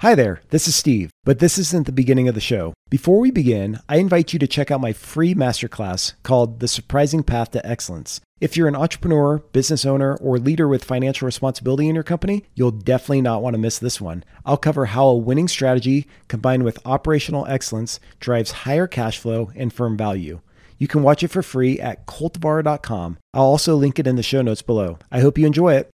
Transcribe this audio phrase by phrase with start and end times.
[0.00, 2.72] Hi there, this is Steve, but this isn't the beginning of the show.
[2.88, 7.22] Before we begin, I invite you to check out my free masterclass called The Surprising
[7.22, 8.18] Path to Excellence.
[8.40, 12.70] If you're an entrepreneur, business owner, or leader with financial responsibility in your company, you'll
[12.70, 14.24] definitely not want to miss this one.
[14.46, 19.70] I'll cover how a winning strategy combined with operational excellence drives higher cash flow and
[19.70, 20.40] firm value.
[20.78, 23.18] You can watch it for free at cultivar.com.
[23.34, 24.98] I'll also link it in the show notes below.
[25.12, 25.90] I hope you enjoy it.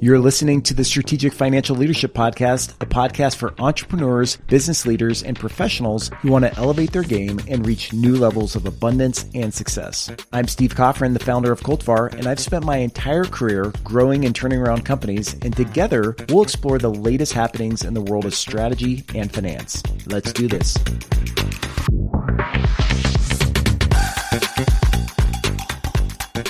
[0.00, 5.36] You're listening to the Strategic Financial Leadership Podcast, a podcast for entrepreneurs, business leaders, and
[5.36, 10.08] professionals who want to elevate their game and reach new levels of abundance and success.
[10.32, 14.36] I'm Steve Coffrin, the founder of Cultivar, and I've spent my entire career growing and
[14.36, 19.04] turning around companies, and together we'll explore the latest happenings in the world of strategy
[19.16, 19.82] and finance.
[20.06, 20.76] Let's do this.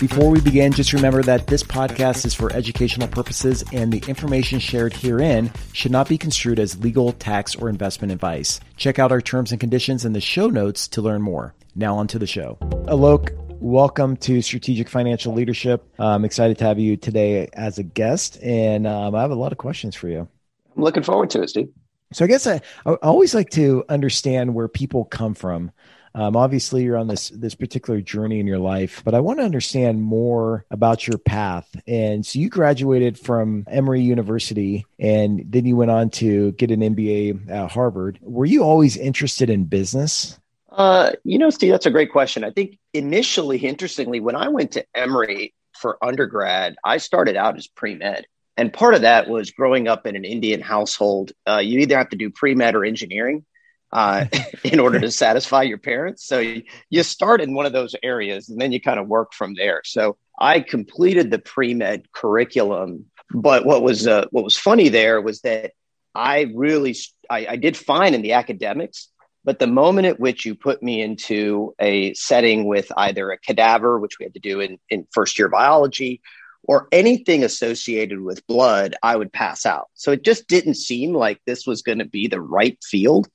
[0.01, 4.59] Before we begin, just remember that this podcast is for educational purposes and the information
[4.59, 8.61] shared herein should not be construed as legal, tax, or investment advice.
[8.79, 11.55] Check out our terms and conditions in the show notes to learn more.
[11.75, 12.57] Now, on to the show.
[12.89, 15.87] Alok, welcome to Strategic Financial Leadership.
[15.99, 19.53] I'm excited to have you today as a guest, and um, I have a lot
[19.53, 20.27] of questions for you.
[20.75, 21.69] I'm looking forward to it, Steve.
[22.15, 25.73] So, I guess I, I always like to understand where people come from.
[26.15, 29.45] Um, obviously, you're on this this particular journey in your life, but I want to
[29.45, 31.69] understand more about your path.
[31.87, 36.81] And so, you graduated from Emory University, and then you went on to get an
[36.81, 38.19] MBA at Harvard.
[38.23, 40.39] Were you always interested in business?
[40.71, 42.45] Uh, you know, Steve, that's a great question.
[42.45, 47.67] I think initially, interestingly, when I went to Emory for undergrad, I started out as
[47.67, 48.27] pre med.
[48.57, 51.33] And part of that was growing up in an Indian household.
[51.49, 53.45] Uh, you either have to do pre med or engineering
[53.93, 54.27] uh,
[54.65, 56.25] in order to satisfy your parents.
[56.27, 59.33] So you, you start in one of those areas and then you kind of work
[59.33, 59.83] from there.
[59.85, 65.21] So I completed the pre med curriculum, but what was uh, what was funny there
[65.21, 65.73] was that
[66.15, 66.97] I really
[67.29, 69.09] I, I did fine in the academics,
[69.45, 73.99] but the moment at which you put me into a setting with either a cadaver,
[73.99, 76.21] which we had to do in, in first year biology,
[76.65, 79.89] or anything associated with blood, I would pass out.
[79.95, 83.29] So it just didn't seem like this was going to be the right field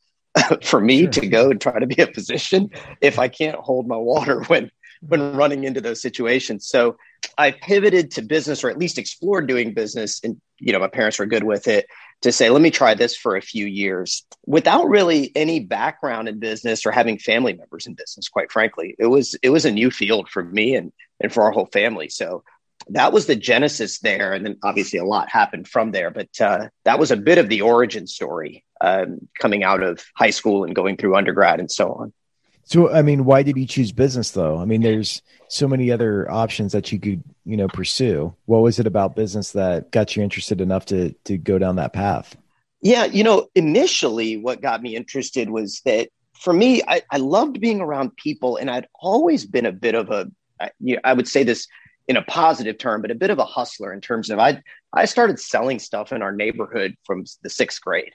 [0.64, 1.12] for me sure.
[1.12, 2.70] to go and try to be a physician
[3.02, 6.68] if I can't hold my water when when running into those situations.
[6.68, 6.98] So
[7.38, 11.20] I pivoted to business or at least explored doing business and you know my parents
[11.20, 11.86] were good with it
[12.22, 16.40] to say let me try this for a few years without really any background in
[16.40, 18.96] business or having family members in business quite frankly.
[18.98, 22.10] It was it was a new field for me and and for our whole family.
[22.10, 22.44] So
[22.90, 26.68] that was the genesis there and then obviously a lot happened from there but uh,
[26.84, 30.76] that was a bit of the origin story um, coming out of high school and
[30.76, 32.14] going through undergrad and so on.
[32.68, 34.58] So, I mean, why did you choose business though?
[34.58, 38.36] I mean, there's so many other options that you could, you know, pursue.
[38.46, 41.94] What was it about business that got you interested enough to to go down that
[41.94, 42.36] path?
[42.82, 46.10] Yeah, you know, initially, what got me interested was that
[46.40, 50.10] for me, I, I loved being around people, and I'd always been a bit of
[50.10, 51.68] a, I, you know, I would say this
[52.08, 54.62] in a positive term, but a bit of a hustler in terms of I
[54.94, 58.14] I started selling stuff in our neighborhood from the sixth grade.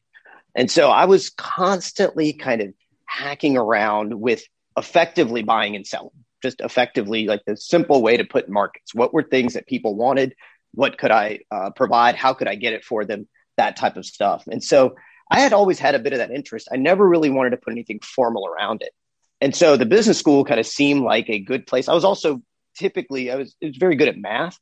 [0.55, 2.73] And so I was constantly kind of
[3.07, 4.43] hacking around with
[4.77, 6.11] effectively buying and selling,
[6.43, 8.95] just effectively like the simple way to put markets.
[8.95, 10.35] What were things that people wanted?
[10.73, 12.15] What could I uh, provide?
[12.15, 13.29] How could I get it for them?
[13.57, 14.45] That type of stuff.
[14.51, 14.97] And so
[15.31, 16.69] I had always had a bit of that interest.
[16.73, 18.93] I never really wanted to put anything formal around it.
[19.41, 21.89] And so the business school kind of seemed like a good place.
[21.89, 22.43] I was also
[22.77, 24.59] typically, I was, was very good at math.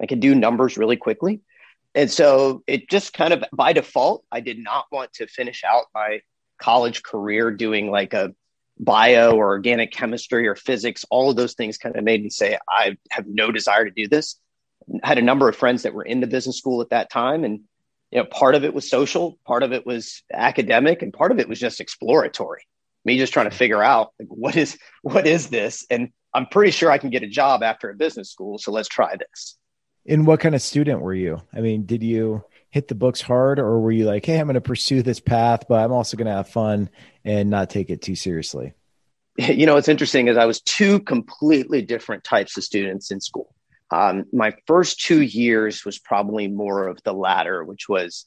[0.00, 1.40] I could do numbers really quickly.
[1.94, 5.86] And so it just kind of by default, I did not want to finish out
[5.94, 6.20] my
[6.60, 8.34] college career doing like a
[8.78, 11.04] bio or organic chemistry or physics.
[11.10, 14.08] All of those things kind of made me say, I have no desire to do
[14.08, 14.36] this.
[15.02, 17.44] I had a number of friends that were in the business school at that time.
[17.44, 17.60] And,
[18.10, 21.38] you know, part of it was social, part of it was academic, and part of
[21.38, 22.62] it was just exploratory.
[23.04, 25.86] Me just trying to figure out like, what is what is this?
[25.90, 28.58] And I'm pretty sure I can get a job after a business school.
[28.58, 29.56] So let's try this.
[30.06, 31.40] And what kind of student were you?
[31.52, 34.54] I mean, did you hit the books hard or were you like, hey, I'm going
[34.54, 36.88] to pursue this path, but I'm also going to have fun
[37.24, 38.74] and not take it too seriously?
[39.36, 43.54] You know, what's interesting is I was two completely different types of students in school.
[43.90, 48.26] Um, my first two years was probably more of the latter, which was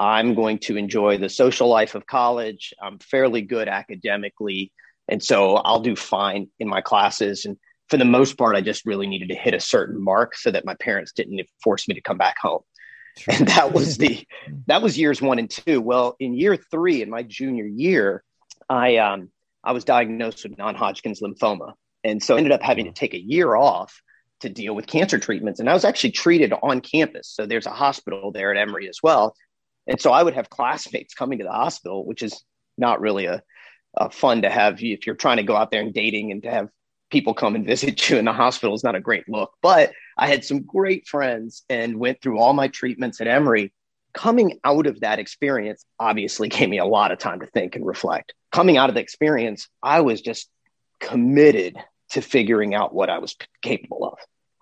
[0.00, 2.72] I'm going to enjoy the social life of college.
[2.82, 4.72] I'm fairly good academically.
[5.08, 7.44] And so I'll do fine in my classes.
[7.44, 7.58] And
[7.90, 10.64] for the most part, I just really needed to hit a certain mark so that
[10.64, 12.62] my parents didn't force me to come back home.
[13.18, 13.34] Sure.
[13.34, 14.26] And that was the
[14.68, 15.82] that was years one and two.
[15.82, 18.24] Well, in year three, in my junior year,
[18.70, 19.30] I um
[19.62, 21.74] I was diagnosed with non-Hodgkin's lymphoma,
[22.04, 24.00] and so I ended up having to take a year off
[24.40, 25.60] to deal with cancer treatments.
[25.60, 27.28] And I was actually treated on campus.
[27.28, 29.34] So there's a hospital there at Emory as well.
[29.90, 32.44] And so I would have classmates coming to the hospital, which is
[32.78, 33.42] not really a,
[33.96, 36.50] a fun to have if you're trying to go out there and dating and to
[36.50, 36.68] have
[37.10, 39.52] people come and visit you in the hospital is not a great look.
[39.60, 43.72] But I had some great friends and went through all my treatments at Emory.
[44.14, 47.84] Coming out of that experience obviously gave me a lot of time to think and
[47.84, 48.32] reflect.
[48.52, 50.48] Coming out of the experience, I was just
[51.00, 51.76] committed
[52.10, 54.18] to figuring out what I was capable of.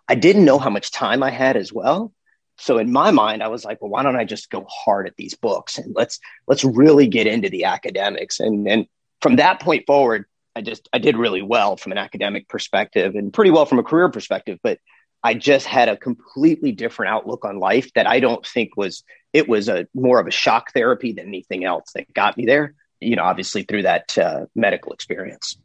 [0.09, 2.15] I didn't know how much time I had as well.
[2.59, 5.17] So in my mind, I was like, well, why don't I just go hard at
[5.17, 8.41] these books and let's let's really get into the academics.
[8.41, 8.87] And and
[9.21, 10.27] from that point forward,
[10.57, 13.85] I just I did really well from an academic perspective and pretty well from a
[13.85, 14.59] career perspective.
[14.63, 14.79] But
[15.23, 19.49] I just had a completely different outlook on life that I don't think was it
[19.49, 23.17] was a more of a shock therapy than anything else that got me there you
[23.17, 25.57] know, obviously through that uh, medical experience.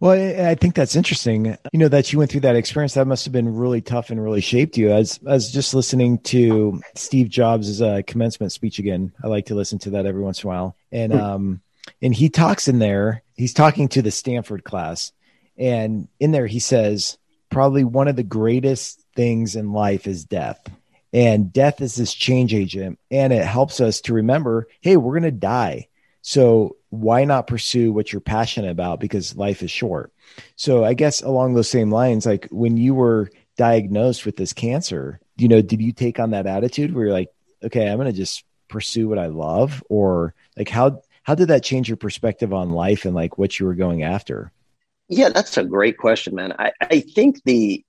[0.00, 1.56] Well, I think that's interesting.
[1.72, 2.94] You know, that you went through that experience.
[2.94, 4.90] That must have been really tough and really shaped you.
[4.90, 9.12] As as just listening to Steve Jobs' uh, commencement speech again.
[9.22, 10.76] I like to listen to that every once in a while.
[10.90, 11.20] And hmm.
[11.20, 11.60] um,
[12.02, 13.22] and he talks in there.
[13.36, 15.12] He's talking to the Stanford class,
[15.56, 17.18] and in there he says,
[17.50, 20.60] probably one of the greatest things in life is death.
[21.12, 25.24] And death is this change agent, and it helps us to remember, hey, we're going
[25.24, 25.88] to die
[26.22, 30.12] so why not pursue what you're passionate about because life is short?
[30.56, 35.20] So I guess along those same lines, like when you were diagnosed with this cancer,
[35.36, 37.30] you know, did you take on that attitude where you're like,
[37.62, 41.62] okay, I'm going to just pursue what I love or like how how did that
[41.62, 44.52] change your perspective on life and like what you were going after?
[45.08, 46.54] Yeah, that's a great question, man.
[46.58, 47.84] I, I think the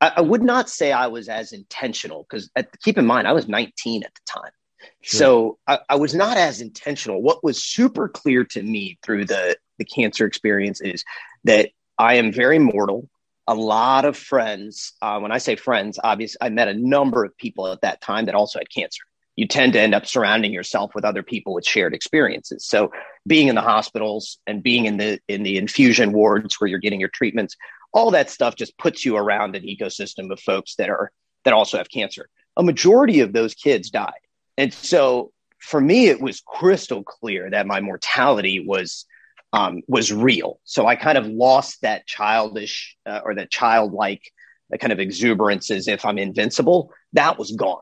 [0.00, 2.50] I, I would not say I was as intentional because
[2.82, 4.52] keep in mind I was 19 at the time.
[5.00, 5.18] Sure.
[5.18, 7.22] So I, I, was not as intentional.
[7.22, 11.04] What was super clear to me through the, the cancer experience is
[11.44, 13.08] that I am very mortal.
[13.48, 17.36] A lot of friends, uh, when I say friends, obviously, I met a number of
[17.36, 19.02] people at that time that also had cancer.
[19.36, 22.66] You tend to end up surrounding yourself with other people with shared experiences.
[22.66, 22.92] So
[23.26, 27.00] being in the hospitals and being in the in the infusion wards where you're getting
[27.00, 27.56] your treatments,
[27.92, 31.10] all that stuff just puts you around an ecosystem of folks that are
[31.44, 32.28] that also have cancer.
[32.56, 34.12] A majority of those kids died
[34.56, 39.06] and so for me, it was crystal clear that my mortality was
[39.52, 40.58] um, was real.
[40.64, 44.22] So I kind of lost that childish uh, or that childlike
[44.70, 46.90] that kind of exuberance as if I'm invincible.
[47.12, 47.80] That was gone.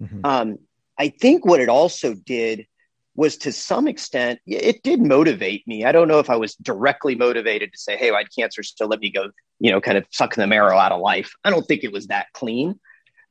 [0.00, 0.20] Mm-hmm.
[0.24, 0.58] Um,
[0.98, 2.66] I think what it also did
[3.14, 5.84] was to some extent, it did motivate me.
[5.84, 8.86] I don't know if I was directly motivated to say, hey, I had cancer, so
[8.86, 11.32] let me go, you know, kind of sucking the marrow out of life.
[11.42, 12.78] I don't think it was that clean.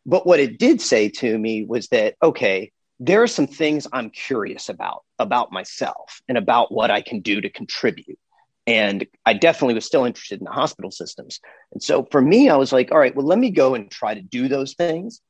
[0.05, 4.09] But what it did say to me was that, okay, there are some things I'm
[4.09, 8.19] curious about, about myself and about what I can do to contribute.
[8.67, 11.39] And I definitely was still interested in the hospital systems.
[11.71, 14.13] And so for me, I was like, all right, well, let me go and try
[14.13, 15.21] to do those things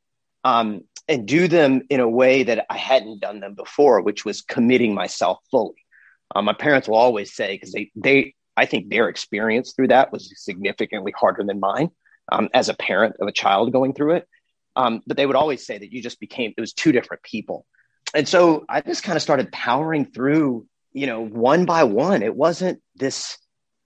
[0.43, 4.41] um, and do them in a way that I hadn't done them before, which was
[4.41, 5.83] committing myself fully.
[6.35, 10.11] Um, my parents will always say, because they, they, I think their experience through that
[10.11, 11.91] was significantly harder than mine
[12.31, 14.27] um, as a parent of a child going through it.
[14.75, 17.65] Um, but they would always say that you just became, it was two different people.
[18.13, 22.23] And so I just kind of started powering through, you know, one by one.
[22.23, 23.37] It wasn't this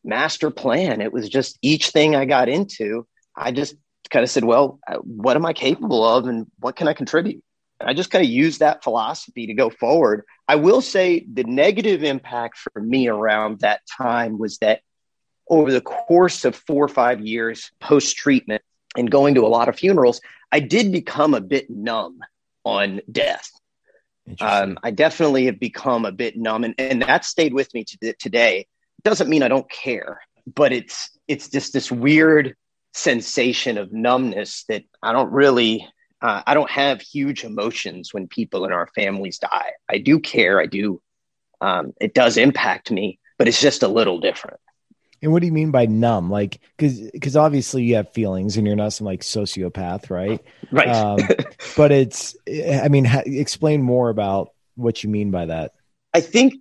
[0.03, 1.01] master plan.
[1.01, 3.75] It was just each thing I got into, I just
[4.09, 7.43] kind of said, well, uh, what am I capable of and what can I contribute?
[7.79, 10.25] And I just kind of used that philosophy to go forward.
[10.47, 14.81] I will say the negative impact for me around that time was that
[15.49, 18.61] over the course of four or five years post treatment
[18.99, 22.19] and going to a lot of funerals, I did become a bit numb
[22.63, 23.49] on death.
[24.39, 28.13] Um, I definitely have become a bit numb, and, and that stayed with me to,
[28.13, 28.67] today.
[29.03, 32.55] Doesn't mean I don't care, but it's it's just this weird
[32.93, 35.87] sensation of numbness that I don't really
[36.21, 39.71] uh, I don't have huge emotions when people in our families die.
[39.89, 40.59] I do care.
[40.59, 41.01] I do.
[41.61, 44.59] Um, it does impact me, but it's just a little different.
[45.21, 46.29] And what do you mean by numb?
[46.29, 50.41] Like, because because obviously you have feelings, and you're not some like sociopath, right?
[50.71, 50.87] Right.
[50.87, 51.19] Um,
[51.77, 55.73] but it's, I mean, ha- explain more about what you mean by that.
[56.13, 56.55] I think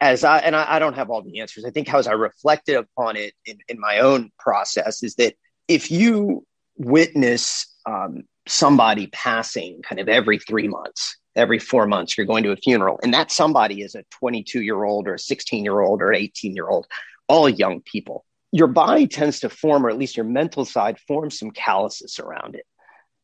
[0.00, 1.64] as I and I, I, don't have all the answers.
[1.64, 5.34] I think how as I reflected upon it in, in my own process is that
[5.68, 12.26] if you witness um, somebody passing kind of every three months, every four months, you're
[12.26, 15.64] going to a funeral, and that somebody is a 22 year old or a 16
[15.64, 16.86] year old or 18 year old
[17.32, 21.38] all young people, your body tends to form, or at least your mental side forms
[21.38, 22.66] some calluses around it,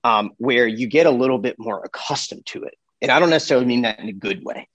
[0.03, 2.75] um, where you get a little bit more accustomed to it.
[3.03, 4.67] And I don't necessarily mean that in a good way.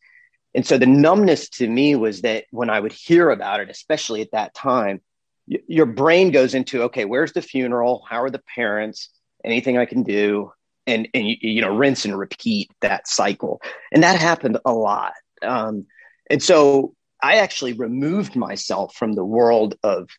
[0.54, 4.22] And so the numbness to me was that when I would hear about it, especially
[4.22, 5.02] at that time,
[5.48, 8.06] y- your brain goes into, okay, where's the funeral?
[8.08, 9.10] How are the parents?
[9.44, 10.52] Anything I can do?
[10.86, 13.62] and and you, you know rinse and repeat that cycle
[13.94, 15.86] and that happened a lot um,
[16.30, 20.10] and so i actually removed myself from the world of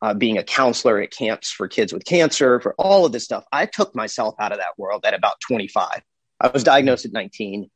[0.00, 3.44] uh, being a counselor at camps for kids with cancer for all of this stuff.
[3.50, 6.02] I took myself out of that world at about 25
[6.40, 7.70] i was diagnosed at 19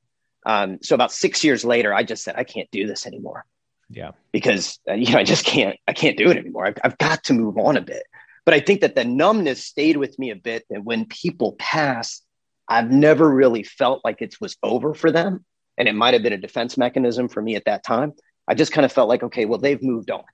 [0.45, 3.45] um, so about six years later i just said i can't do this anymore.
[3.89, 4.12] Yeah.
[4.33, 6.67] Because uh, you know i just can't i can't do it anymore.
[6.67, 8.05] I've, I've got to move on a bit.
[8.45, 12.23] But i think that the numbness stayed with me a bit and when people pass
[12.69, 15.45] I've never really felt like it was over for them.
[15.77, 18.12] And it might have been a defense mechanism for me at that time.
[18.49, 20.25] I just kind of felt like, okay, well, they've moved on.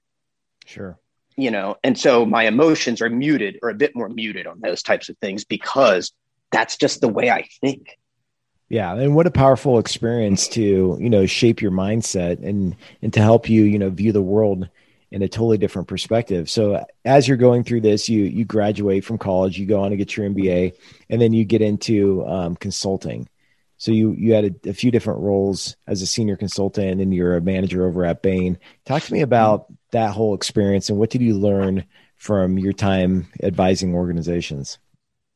[0.67, 0.99] Sure.
[1.37, 4.83] You know, and so my emotions are muted or a bit more muted on those
[4.83, 6.13] types of things because
[6.51, 7.99] that's just the way I think.
[8.69, 13.21] Yeah, and what a powerful experience to, you know, shape your mindset and and to
[13.21, 14.69] help you, you know, view the world
[15.11, 16.51] in a totally different perspective.
[16.51, 19.97] So as you're going through this, you you graduate from college, you go on to
[19.97, 20.75] get your MBA,
[21.09, 23.29] and then you get into um, consulting.
[23.79, 27.13] So you you had a, a, few different roles as a senior consultant, and then
[27.13, 28.59] you're a manager over at Bain.
[28.85, 31.85] Talk to me about that whole experience and what did you learn
[32.17, 34.79] from your time advising organizations?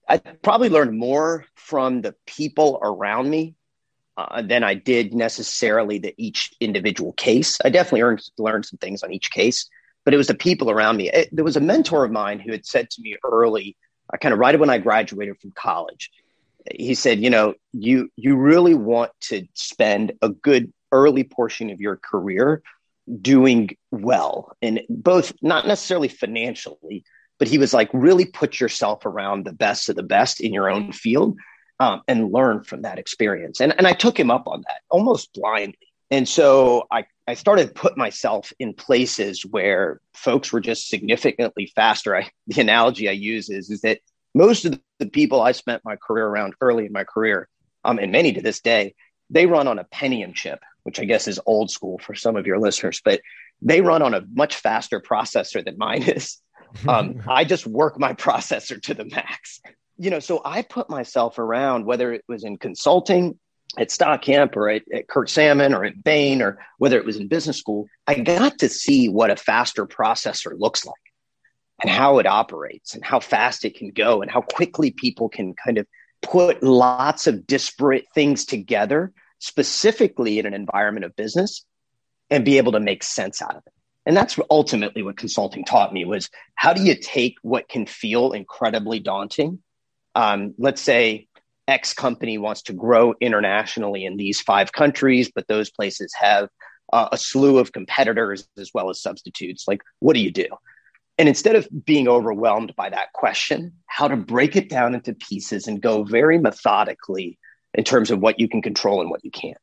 [0.09, 3.55] I probably learned more from the people around me
[4.17, 7.59] uh, than I did necessarily the each individual case.
[7.65, 9.71] I definitely learned, learned some things on each case,
[10.05, 11.11] but it was the people around me.
[11.11, 13.77] It, there was a mentor of mine who had said to me early,
[14.13, 16.11] uh, kind of right when I graduated from college,
[16.71, 21.81] he said, "You know, you you really want to spend a good early portion of
[21.81, 22.63] your career
[23.21, 27.05] doing well, and both not necessarily financially."
[27.39, 30.71] But he was like, really put yourself around the best of the best in your
[30.71, 31.37] own field
[31.81, 33.61] um, and learn from that experience.
[33.61, 35.77] And, and I took him up on that almost blindly.
[36.13, 42.15] And so I, I started put myself in places where folks were just significantly faster.
[42.15, 43.99] I, the analogy I use is, is that
[44.35, 47.49] most of the people I spent my career around early in my career,
[47.85, 48.95] um, and many to this day,
[49.31, 52.47] they run on a Pentium chip, which I guess is old school for some of
[52.47, 53.21] your listeners, but
[53.61, 56.39] they run on a much faster processor than mine is.
[56.89, 59.61] Um, I just work my processor to the max
[60.03, 63.39] you know, so I put myself around, whether it was in consulting
[63.79, 67.29] at Stockamp or at, at Kurt Salmon or at Bain or whether it was in
[67.29, 70.95] business school, I got to see what a faster processor looks like
[71.83, 75.55] and how it operates and how fast it can go and how quickly people can
[75.55, 75.87] kind of
[76.23, 81.65] put lots of disparate things together specifically in an environment of business
[82.31, 83.73] and be able to make sense out of it
[84.07, 88.33] and that's ultimately what consulting taught me was how do you take what can feel
[88.33, 89.59] incredibly daunting
[90.15, 91.27] um, let's say
[91.69, 96.49] X company wants to grow internationally in these five countries, but those places have
[96.93, 99.67] uh, a slew of competitors as well as substitutes.
[99.67, 100.47] Like, what do you do?
[101.19, 105.69] And instead of being overwhelmed by that question, how to break it down into pieces
[105.69, 107.39] and go very methodically
[107.75, 109.59] in terms of what you can control and what you can't.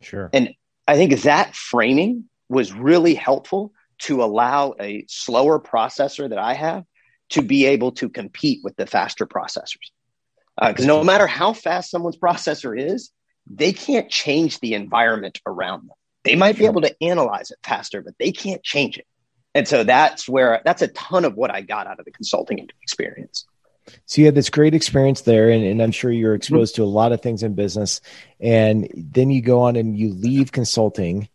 [0.00, 0.30] Sure.
[0.32, 0.50] And
[0.88, 6.84] I think that framing was really helpful to allow a slower processor that I have
[7.30, 9.90] to be able to compete with the faster processors.
[10.60, 13.10] Because uh, no matter how fast someone's processor is,
[13.48, 15.96] they can't change the environment around them.
[16.24, 19.06] They might be able to analyze it faster, but they can't change it.
[19.54, 22.68] And so that's where that's a ton of what I got out of the consulting
[22.82, 23.46] experience.
[24.06, 26.82] So you had this great experience there, and, and I'm sure you're exposed mm-hmm.
[26.82, 28.00] to a lot of things in business.
[28.38, 31.28] And then you go on and you leave consulting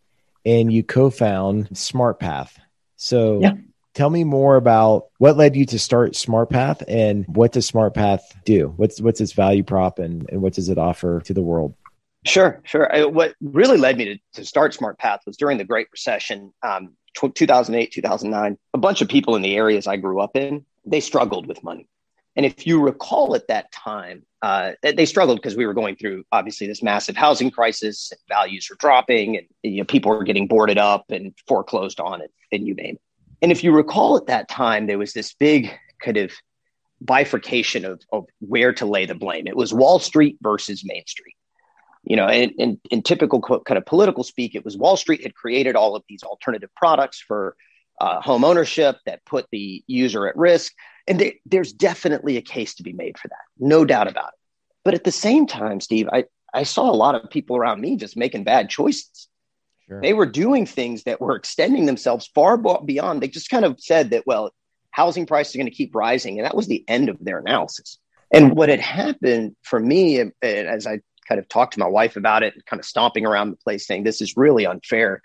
[0.46, 2.52] and you co-found SmartPath.
[2.96, 3.54] So yeah.
[3.96, 8.74] Tell me more about what led you to start SmartPath and what does SmartPath do?
[8.76, 11.76] What's what's its value prop and, and what does it offer to the world?
[12.26, 12.94] Sure, sure.
[12.94, 16.98] I, what really led me to, to start SmartPath was during the Great Recession, um,
[17.16, 18.58] 2008, 2009.
[18.74, 21.88] A bunch of people in the areas I grew up in, they struggled with money.
[22.36, 26.26] And if you recall at that time, uh, they struggled because we were going through
[26.32, 30.78] obviously this massive housing crisis, values were dropping, and you know, people were getting boarded
[30.78, 33.02] up and foreclosed on, it, and you name it.
[33.42, 35.72] And if you recall at that time, there was this big
[36.04, 36.32] kind of
[37.02, 39.48] bifurcation of, of where to lay the blame.
[39.48, 41.36] It was Wall Street versus Main Street.
[42.06, 45.34] You know, in, in, in typical kind of political speak, it was Wall Street had
[45.34, 47.56] created all of these alternative products for
[48.00, 50.74] uh, home ownership that put the user at risk.
[51.08, 54.40] And there, there's definitely a case to be made for that, no doubt about it.
[54.84, 57.96] But at the same time, Steve, I, I saw a lot of people around me
[57.96, 59.28] just making bad choices.
[59.88, 60.02] Sure.
[60.02, 63.22] They were doing things that were extending themselves far beyond.
[63.22, 64.52] They just kind of said that, well,
[64.92, 66.40] housing prices are going to keep rising.
[66.40, 68.00] And that was the end of their analysis.
[68.32, 72.44] And what had happened for me, as I kind of talked to my wife about
[72.44, 75.22] it, and kind of stomping around the place saying, this is really unfair.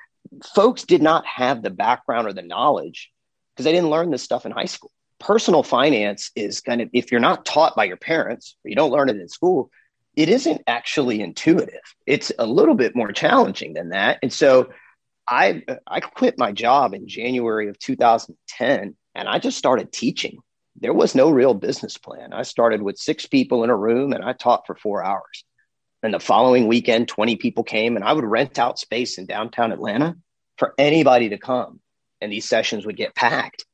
[0.55, 3.11] Folks did not have the background or the knowledge
[3.55, 4.91] because they didn't learn this stuff in high school.
[5.19, 8.93] Personal finance is kind of, if you're not taught by your parents or you don't
[8.93, 9.71] learn it in school,
[10.17, 11.81] it isn't actually intuitive.
[12.07, 14.19] It's a little bit more challenging than that.
[14.23, 14.71] And so
[15.29, 20.39] I I quit my job in January of 2010 and I just started teaching.
[20.81, 22.33] There was no real business plan.
[22.33, 25.45] I started with six people in a room and I taught for 4 hours.
[26.03, 29.73] And the following weekend 20 people came and I would rent out space in downtown
[29.73, 30.17] Atlanta
[30.57, 31.81] for anybody to come
[32.21, 33.65] and these sessions would get packed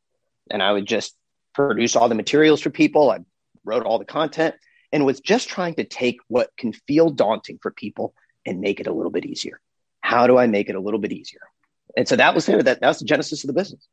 [0.50, 1.14] and I would just
[1.54, 3.10] produce all the materials for people.
[3.10, 3.18] I
[3.64, 4.54] wrote all the content
[4.92, 8.14] and was just trying to take what can feel daunting for people
[8.44, 9.60] and make it a little bit easier.
[10.00, 11.40] How do I make it a little bit easier?
[11.96, 12.46] And so that was.
[12.46, 13.86] That, that was the genesis of the business.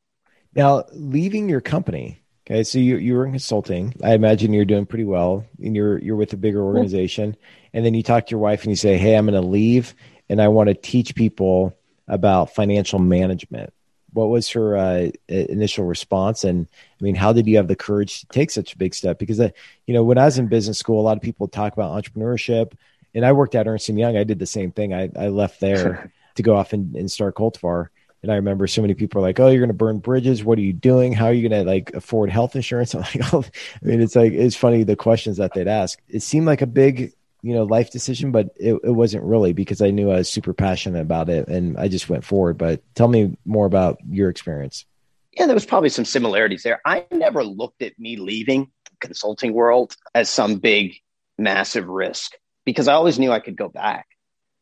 [0.54, 3.94] Now, leaving your company, okay, so you you were in consulting.
[4.04, 7.36] I imagine you're doing pretty well, and you're you're with a bigger organization.
[7.74, 9.96] And then you talk to your wife and you say, "Hey, I'm going to leave,
[10.30, 11.76] and I want to teach people
[12.08, 13.74] about financial management."
[14.14, 16.68] what was her uh, initial response and
[17.00, 19.40] i mean how did you have the courage to take such a big step because
[19.40, 19.50] uh,
[19.86, 22.74] you know when i was in business school a lot of people talk about entrepreneurship
[23.14, 25.60] and i worked at ernst & young i did the same thing i, I left
[25.60, 27.88] there to go off and, and start cultivar
[28.24, 30.44] and i remember so many people are like oh you're going to burn bridges.
[30.44, 31.14] What are you doing?
[31.14, 32.96] How are you going to like afford health insurance?
[32.96, 33.44] I'm like oh,
[33.82, 36.02] i mean it's like it's funny the questions that they'd ask.
[36.08, 37.14] It seemed like a big
[37.44, 40.54] you know life decision but it, it wasn't really because i knew i was super
[40.54, 42.58] passionate about it and i just went forward.
[42.58, 44.86] But tell me more about your experience.
[45.34, 46.82] Yeah there was probably some similarities there.
[46.86, 50.96] I never looked at me leaving the consulting world as some big
[51.38, 52.32] massive risk
[52.66, 54.08] because i always knew i could go back.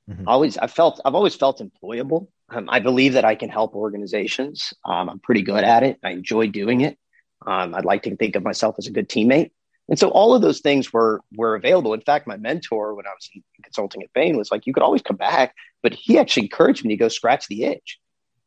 [0.10, 0.28] Mm-hmm.
[0.28, 4.74] always i felt i've always felt employable um, i believe that i can help organizations
[4.86, 6.98] um, i'm pretty good at it i enjoy doing it
[7.46, 9.52] um, i'd like to think of myself as a good teammate
[9.92, 11.94] and so all of those things were were available.
[11.94, 13.30] In fact, my mentor when I was
[13.62, 15.54] consulting at Bain was like, you could always come back,
[15.84, 18.00] but he actually encouraged me to go scratch the itch.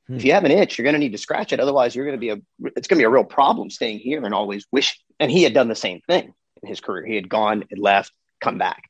[0.06, 0.16] Hmm.
[0.16, 1.60] If you have an itch, you're going to need to scratch it.
[1.60, 2.38] Otherwise, you're going to be a
[2.76, 5.00] it's going to be a real problem staying here and always wishing.
[5.20, 6.32] And he had done the same thing
[6.62, 7.04] in his career.
[7.04, 8.84] He had gone, had left, come back.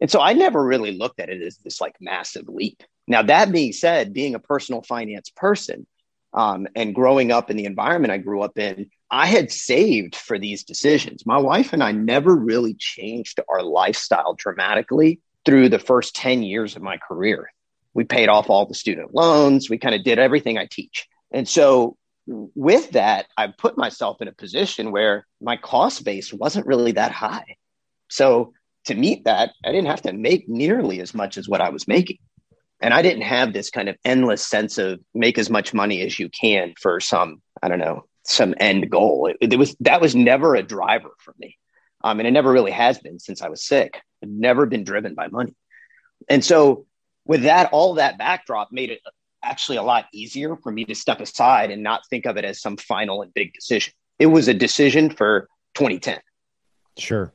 [0.00, 2.82] And so I never really looked at it as this like massive leap.
[3.10, 5.84] Now that being said, being a personal finance person
[6.32, 10.38] um, and growing up in the environment I grew up in, I had saved for
[10.38, 11.26] these decisions.
[11.26, 16.76] My wife and I never really changed our lifestyle dramatically through the first 10 years
[16.76, 17.50] of my career.
[17.94, 19.68] We paid off all the student loans.
[19.68, 21.08] We kind of did everything I teach.
[21.32, 21.96] And so
[22.28, 27.10] with that, I put myself in a position where my cost base wasn't really that
[27.10, 27.56] high.
[28.08, 28.52] So
[28.84, 31.88] to meet that, I didn't have to make nearly as much as what I was
[31.88, 32.18] making.
[32.80, 36.18] And I didn't have this kind of endless sense of make as much money as
[36.18, 39.26] you can for some, I don't know, some end goal.
[39.40, 41.58] It, it, was that was never a driver for me,
[42.02, 44.00] um, and it never really has been since I was sick.
[44.22, 45.54] I've never been driven by money,
[46.28, 46.86] and so
[47.26, 49.00] with that, all that backdrop made it
[49.42, 52.60] actually a lot easier for me to step aside and not think of it as
[52.60, 53.92] some final and big decision.
[54.18, 56.18] It was a decision for 2010.
[56.98, 57.32] Sure,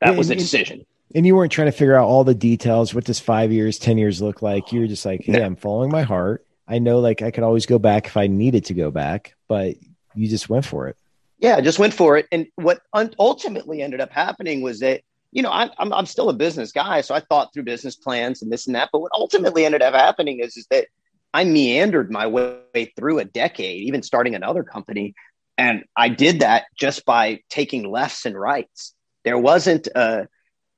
[0.00, 0.84] that was a decision.
[1.14, 2.94] And you weren't trying to figure out all the details.
[2.94, 4.72] What does five years, ten years look like?
[4.72, 7.64] You were just like, "Hey, I'm following my heart." I know like I could always
[7.64, 9.76] go back if I needed to go back, but
[10.14, 10.96] you just went for it.
[11.38, 12.26] Yeah, I just went for it.
[12.30, 12.82] And what
[13.18, 17.00] ultimately ended up happening was that, you know, I'm, I'm, I'm still a business guy.
[17.00, 18.90] So I thought through business plans and this and that.
[18.92, 20.88] But what ultimately ended up happening is, is that
[21.32, 25.14] I meandered my way through a decade, even starting another company.
[25.56, 28.94] And I did that just by taking lefts and rights.
[29.24, 30.28] There wasn't a,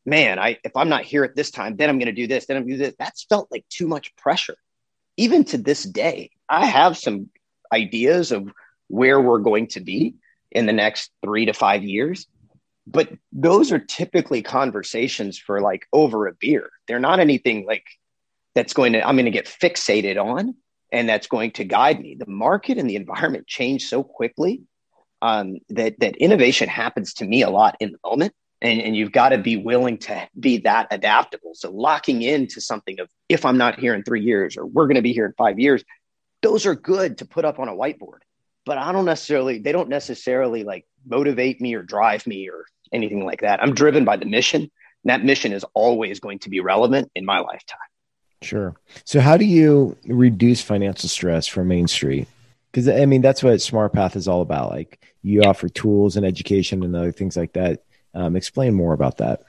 [0.06, 2.46] man, I if I'm not here at this time, then I'm going to do this,
[2.46, 2.96] then I'm going to do this.
[2.98, 4.56] That's felt like too much pressure.
[5.16, 7.30] Even to this day, I have some
[7.72, 8.50] ideas of
[8.88, 10.14] where we're going to be
[10.50, 12.26] in the next three to five years.
[12.86, 16.70] But those are typically conversations for like over a beer.
[16.88, 17.84] They're not anything like
[18.54, 20.56] that's going to, I'm going to get fixated on
[20.90, 22.16] and that's going to guide me.
[22.18, 24.62] The market and the environment change so quickly
[25.22, 28.34] um, that, that innovation happens to me a lot in the moment.
[28.62, 31.52] And, and you've got to be willing to be that adaptable.
[31.54, 34.96] So locking into something of if I'm not here in three years or we're going
[34.96, 35.82] to be here in five years,
[36.42, 38.20] those are good to put up on a whiteboard
[38.70, 43.24] but I don't necessarily, they don't necessarily like motivate me or drive me or anything
[43.24, 43.62] like that.
[43.62, 44.62] I'm driven by the mission.
[44.62, 44.70] And
[45.10, 47.78] that mission is always going to be relevant in my lifetime.
[48.42, 48.76] Sure.
[49.04, 52.28] So, how do you reduce financial stress from Main Street?
[52.70, 54.70] Because I mean, that's what Smart Path is all about.
[54.70, 57.82] Like, you offer tools and education and other things like that.
[58.14, 59.42] Um, explain more about that.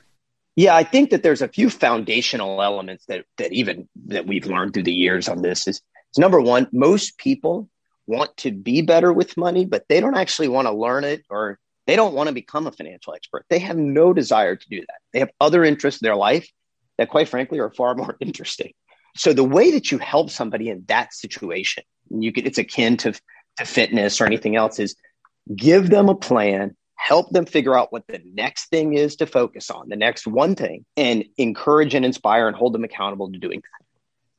[0.56, 4.74] Yeah, I think that there's a few foundational elements that that even that we've learned
[4.74, 5.67] through the years on this.
[5.67, 7.69] Is, is number one, most people
[8.06, 11.58] want to be better with money, but they don't actually want to learn it or
[11.88, 13.45] they don't want to become a financial expert.
[13.50, 15.00] They have no desire to do that.
[15.13, 16.50] They have other interests in their life
[16.97, 18.74] that, quite frankly, are far more interesting.
[19.15, 23.13] So the way that you help somebody in that situation, you could, it's akin to,
[23.58, 24.95] to fitness or anything else, is
[25.54, 29.72] give them a plan, help them figure out what the next thing is to focus
[29.72, 33.60] on, the next one thing, and encourage and inspire and hold them accountable to doing
[33.60, 33.86] that.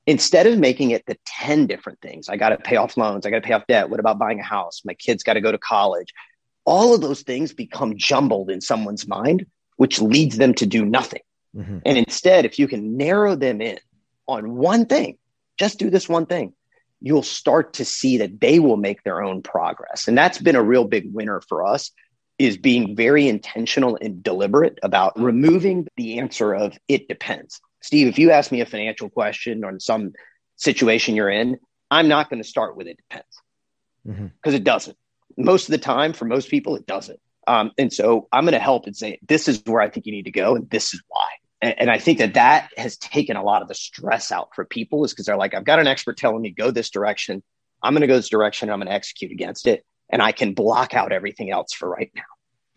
[0.07, 3.31] Instead of making it the 10 different things, I got to pay off loans, I
[3.31, 3.91] got to pay off debt.
[3.91, 4.83] What about buying a house?
[4.85, 6.15] My kids got to go to college.
[6.65, 9.47] All of those things become jumbled in someone's mind,
[9.77, 11.23] which leads them to do nothing.
[11.57, 11.79] Mm-hmm.
[11.85, 13.81] And instead, if you can narrow them in
[14.29, 15.19] on one thing,
[15.59, 16.53] just do this one thing,
[17.01, 20.07] you'll start to see that they will make their own progress.
[20.07, 21.91] And that's been a real big winner for us
[22.43, 27.61] is being very intentional and deliberate about removing the answer of it depends.
[27.83, 30.13] Steve, if you ask me a financial question on some
[30.57, 31.59] situation you're in,
[31.91, 33.29] I'm not going to start with it depends
[34.05, 34.55] because mm-hmm.
[34.55, 34.97] it doesn't.
[35.37, 37.21] Most of the time, for most people, it doesn't.
[37.47, 40.13] Um, and so I'm going to help and say, this is where I think you
[40.13, 41.27] need to go, and this is why.
[41.61, 44.65] And, and I think that that has taken a lot of the stress out for
[44.65, 47.43] people, is because they're like, I've got an expert telling me go this direction.
[47.83, 48.71] I'm going to go this direction.
[48.71, 52.11] I'm going to execute against it, and I can block out everything else for right
[52.15, 52.23] now.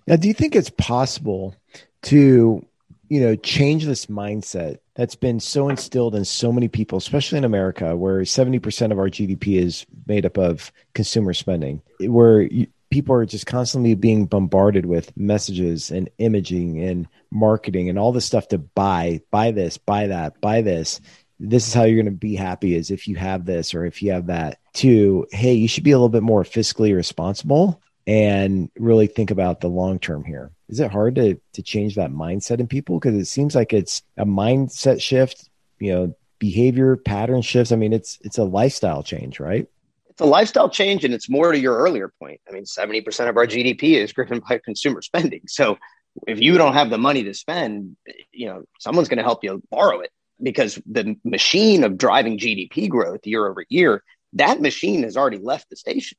[0.08, 1.56] Now, do you think it's possible
[2.04, 2.66] to,
[3.10, 7.44] you know, change this mindset that's been so instilled in so many people, especially in
[7.44, 13.14] America, where 70% of our GDP is made up of consumer spending, where you, people
[13.14, 18.48] are just constantly being bombarded with messages and imaging and marketing and all this stuff
[18.48, 21.02] to buy, buy this, buy that, buy this.
[21.40, 24.02] This is how you're going to be happy is if you have this or if
[24.02, 24.60] you have that.
[24.76, 29.62] To, hey, you should be a little bit more fiscally responsible and really think about
[29.62, 30.52] the long term here.
[30.70, 34.02] Is it hard to to change that mindset in people because it seems like it's
[34.18, 37.72] a mindset shift, you know, behavior pattern shifts.
[37.72, 39.68] I mean, it's it's a lifestyle change, right?
[40.10, 42.40] It's a lifestyle change and it's more to your earlier point.
[42.48, 45.42] I mean, 70% of our GDP is driven by consumer spending.
[45.48, 45.78] So
[46.26, 47.98] if you don't have the money to spend,
[48.32, 52.90] you know, someone's going to help you borrow it because the machine of driving GDP
[52.90, 56.18] growth year over year, that machine has already left the station.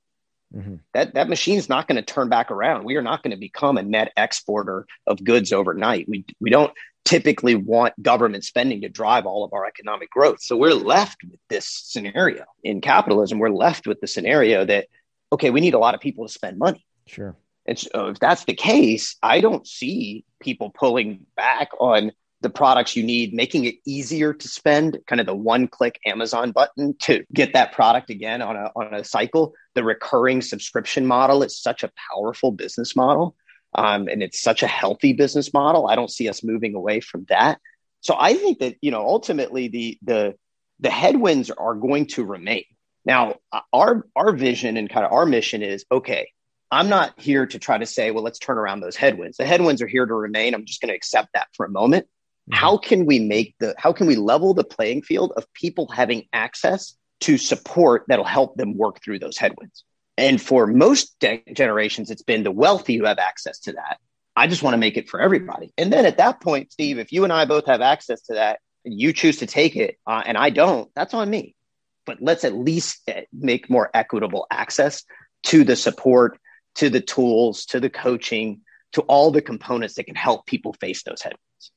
[0.54, 0.76] Mm-hmm.
[0.94, 2.84] That that machine's not going to turn back around.
[2.84, 6.08] We are not going to become a net exporter of goods overnight.
[6.08, 6.72] We we don't
[7.04, 10.42] typically want government spending to drive all of our economic growth.
[10.42, 13.38] So we're left with this scenario in capitalism.
[13.38, 14.86] We're left with the scenario that
[15.32, 16.86] okay, we need a lot of people to spend money.
[17.06, 17.36] Sure.
[17.66, 22.12] And so if that's the case, I don't see people pulling back on
[22.46, 26.52] the products you need, making it easier to spend, kind of the one click Amazon
[26.52, 29.52] button to get that product again on a, on a cycle.
[29.74, 33.34] The recurring subscription model is such a powerful business model.
[33.74, 35.88] Um, and it's such a healthy business model.
[35.88, 37.58] I don't see us moving away from that.
[38.00, 40.36] So I think that, you know, ultimately the, the,
[40.78, 42.62] the headwinds are going to remain.
[43.04, 43.40] Now,
[43.72, 46.30] our, our vision and kind of our mission is okay,
[46.70, 49.36] I'm not here to try to say, well, let's turn around those headwinds.
[49.36, 50.54] The headwinds are here to remain.
[50.54, 52.06] I'm just going to accept that for a moment.
[52.50, 52.58] Mm-hmm.
[52.58, 56.28] How can we make the how can we level the playing field of people having
[56.32, 59.84] access to support that'll help them work through those headwinds?
[60.18, 63.98] And for most de- generations, it's been the wealthy who have access to that.
[64.34, 65.72] I just want to make it for everybody.
[65.76, 68.60] And then at that point, Steve, if you and I both have access to that,
[68.84, 71.54] and you choose to take it, uh, and I don't, that's on me.
[72.04, 75.04] But let's at least uh, make more equitable access
[75.44, 76.38] to the support,
[76.76, 78.60] to the tools, to the coaching,
[78.92, 81.72] to all the components that can help people face those headwinds.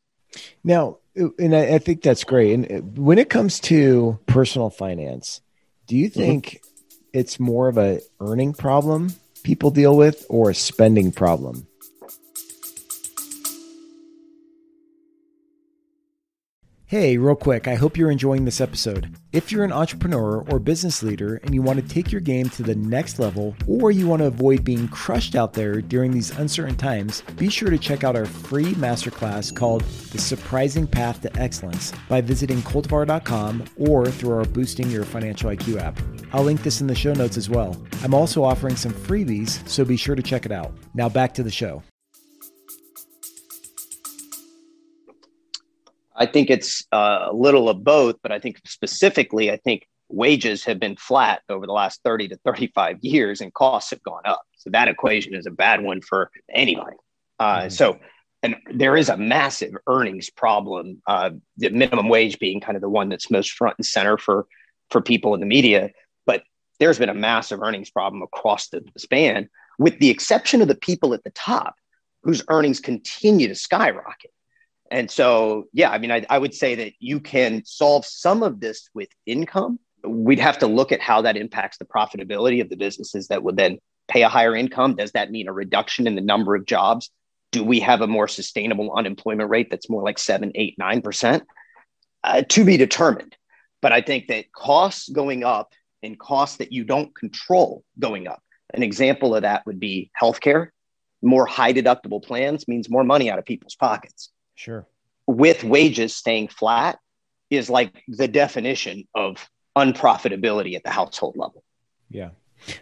[0.63, 2.54] Now, and I, I, think that's great.
[2.54, 5.42] And when it comes to personal finance,
[5.88, 6.20] do you mm-hmm.
[6.20, 6.98] think mm-hmm.
[7.13, 9.13] it's more of a earning problem
[9.44, 11.68] people deal with or a spending problem?
[16.89, 19.15] Hey, real quick, I hope you're enjoying this episode.
[19.32, 22.63] If you're an entrepreneur or business leader and you want to take your game to
[22.63, 26.75] the next level, or you want to avoid being crushed out there during these uncertain
[26.75, 31.93] times, be sure to check out our free masterclass called The Surprising Path to Excellence
[32.08, 35.99] by visiting cultivar.com or through our Boosting Your Financial IQ app.
[36.34, 37.80] I'll link this in the show notes as well.
[38.04, 40.73] I'm also offering some freebies, so be sure to check it out.
[40.95, 41.84] Now back to the show.
[46.19, 50.65] I think it's uh, a little of both, but I think specifically, I think wages
[50.65, 54.41] have been flat over the last 30 to 35 years and costs have gone up.
[54.58, 56.97] So that equation is a bad one for anybody.
[57.39, 57.69] Uh, mm-hmm.
[57.69, 57.99] So,
[58.43, 62.89] and there is a massive earnings problem, uh, the minimum wage being kind of the
[62.89, 64.45] one that's most front and center for,
[64.89, 65.91] for people in the media.
[66.25, 66.43] But
[66.79, 71.13] there's been a massive earnings problem across the span, with the exception of the people
[71.13, 71.75] at the top
[72.23, 74.32] whose earnings continue to skyrocket.
[74.91, 78.60] And so, yeah, I mean, I, I, would say that you can solve some of
[78.60, 79.80] this with income.
[80.04, 83.56] We'd have to look at how that impacts the profitability of the businesses that would
[83.56, 84.95] then pay a higher income.
[84.95, 87.12] Does that mean a reduction in the number of jobs?
[87.52, 91.43] Do we have a more sustainable unemployment rate that's more like seven, eight, nine percent?
[92.23, 93.36] Uh, to be determined.
[93.82, 95.73] But I think that costs going up
[96.04, 98.41] and costs that you don't control going up.
[98.73, 100.69] An example of that would be healthcare
[101.21, 104.32] more high deductible plans means more money out of people's pockets.
[104.60, 104.86] Sure.
[105.26, 107.00] With wages staying flat
[107.50, 111.63] is like the definition of unprofitability at the household level.
[112.10, 112.32] Yeah.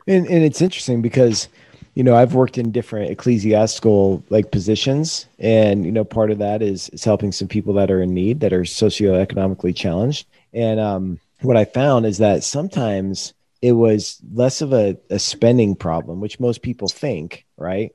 [0.07, 1.49] And, and it's interesting because,
[1.93, 5.27] you know, I've worked in different ecclesiastical like positions.
[5.37, 8.39] And, you know, part of that is, is helping some people that are in need
[8.39, 10.25] that are socioeconomically challenged.
[10.53, 15.75] And um, what I found is that sometimes it was less of a, a spending
[15.75, 17.93] problem, which most people think, right?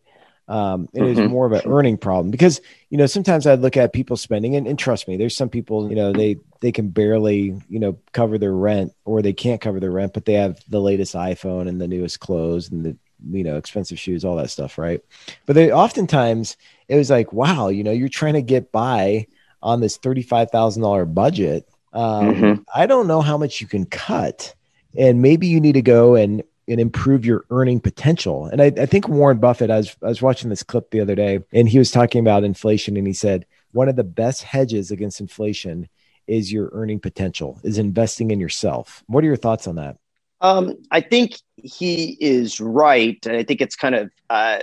[0.52, 1.18] Um, it mm-hmm.
[1.22, 2.60] is more of an earning problem because
[2.90, 5.88] you know sometimes I look at people spending and, and, trust me, there's some people
[5.88, 9.80] you know they they can barely you know cover their rent or they can't cover
[9.80, 12.94] their rent, but they have the latest iPhone and the newest clothes and the
[13.30, 15.00] you know expensive shoes, all that stuff, right?
[15.46, 19.28] But they oftentimes it was like, wow, you know, you're trying to get by
[19.62, 21.66] on this thirty five thousand dollar budget.
[21.94, 22.62] Um, mm-hmm.
[22.74, 24.54] I don't know how much you can cut,
[24.98, 28.46] and maybe you need to go and and improve your earning potential.
[28.46, 31.14] And I, I, think Warren Buffett, I was, I was watching this clip the other
[31.14, 34.90] day and he was talking about inflation and he said, one of the best hedges
[34.90, 35.88] against inflation
[36.26, 39.02] is your earning potential, is investing in yourself.
[39.06, 39.96] What are your thoughts on that?
[40.40, 43.24] Um, I think he is right.
[43.26, 44.60] And I think it's kind of, uh,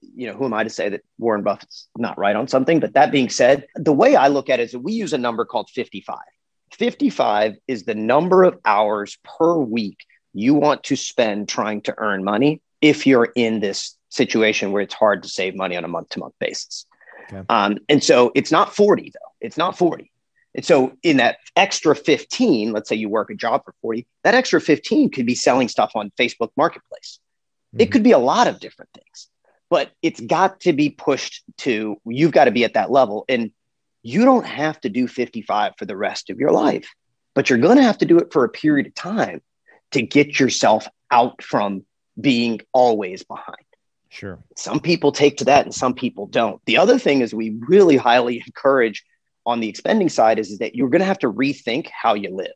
[0.00, 2.80] you know, who am I to say that Warren Buffett's not right on something?
[2.80, 5.44] But that being said, the way I look at it is we use a number
[5.44, 6.18] called 55.
[6.72, 9.98] 55 is the number of hours per week
[10.36, 14.94] you want to spend trying to earn money if you're in this situation where it's
[14.94, 16.86] hard to save money on a month to month basis.
[17.32, 17.42] Okay.
[17.48, 19.32] Um, and so it's not 40 though.
[19.40, 20.10] It's not 40.
[20.54, 24.34] And so in that extra 15, let's say you work a job for 40, that
[24.34, 27.18] extra 15 could be selling stuff on Facebook Marketplace.
[27.74, 27.82] Mm-hmm.
[27.82, 29.28] It could be a lot of different things,
[29.70, 33.24] but it's got to be pushed to, you've got to be at that level.
[33.28, 33.52] And
[34.02, 36.94] you don't have to do 55 for the rest of your life,
[37.34, 39.42] but you're going to have to do it for a period of time
[39.96, 41.84] to get yourself out from
[42.20, 43.56] being always behind.
[44.10, 44.38] Sure.
[44.56, 46.60] Some people take to that and some people don't.
[46.66, 49.04] The other thing is we really highly encourage
[49.44, 52.34] on the expending side is, is that you're going to have to rethink how you
[52.34, 52.52] live.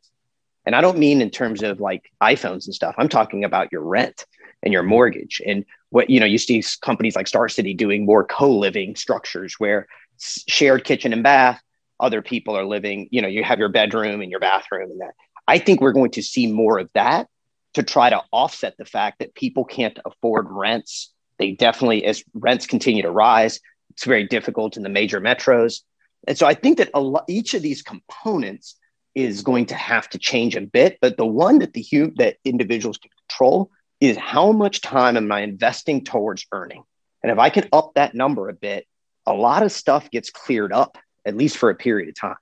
[0.65, 2.95] And I don't mean in terms of like iPhones and stuff.
[2.97, 4.25] I'm talking about your rent
[4.61, 8.95] and your mortgage and what you know you see companies like Starcity doing more co-living
[8.95, 9.87] structures where
[10.19, 11.59] shared kitchen and bath
[11.99, 15.15] other people are living you know you have your bedroom and your bathroom and that
[15.47, 17.27] I think we're going to see more of that
[17.73, 21.13] to try to offset the fact that people can't afford rents.
[21.39, 25.81] They definitely, as rents continue to rise, it's very difficult in the major metros.
[26.27, 28.75] And so I think that lot, each of these components
[29.15, 30.97] is going to have to change a bit.
[31.01, 31.85] But the one that the
[32.17, 36.83] that individuals can control is how much time am I investing towards earning?
[37.23, 38.87] And if I can up that number a bit,
[39.25, 42.37] a lot of stuff gets cleared up, at least for a period of time.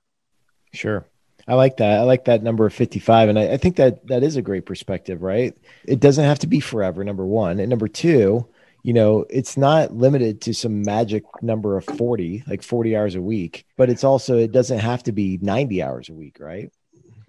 [0.73, 1.05] Sure.
[1.49, 1.99] I like that.
[1.99, 3.29] I like that number of 55.
[3.29, 5.57] And I, I, think that that is a great perspective, right?
[5.83, 7.59] It doesn't have to be forever, number one.
[7.59, 8.47] And number two,
[8.83, 13.21] you know, it's not limited to some magic number of 40, like 40 hours a
[13.21, 16.71] week, but it's also, it doesn't have to be 90 hours a week, right?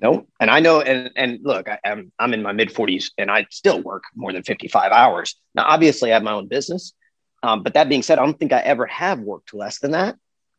[0.01, 0.27] No.
[0.39, 3.31] And I know, and, and look, I, am I'm, I'm in my mid 40s and
[3.31, 5.35] I still work more than 55 hours.
[5.55, 6.93] Now, obviously, I have my own business.
[7.43, 10.17] Um, but that being said, I don't think I ever have worked less than that.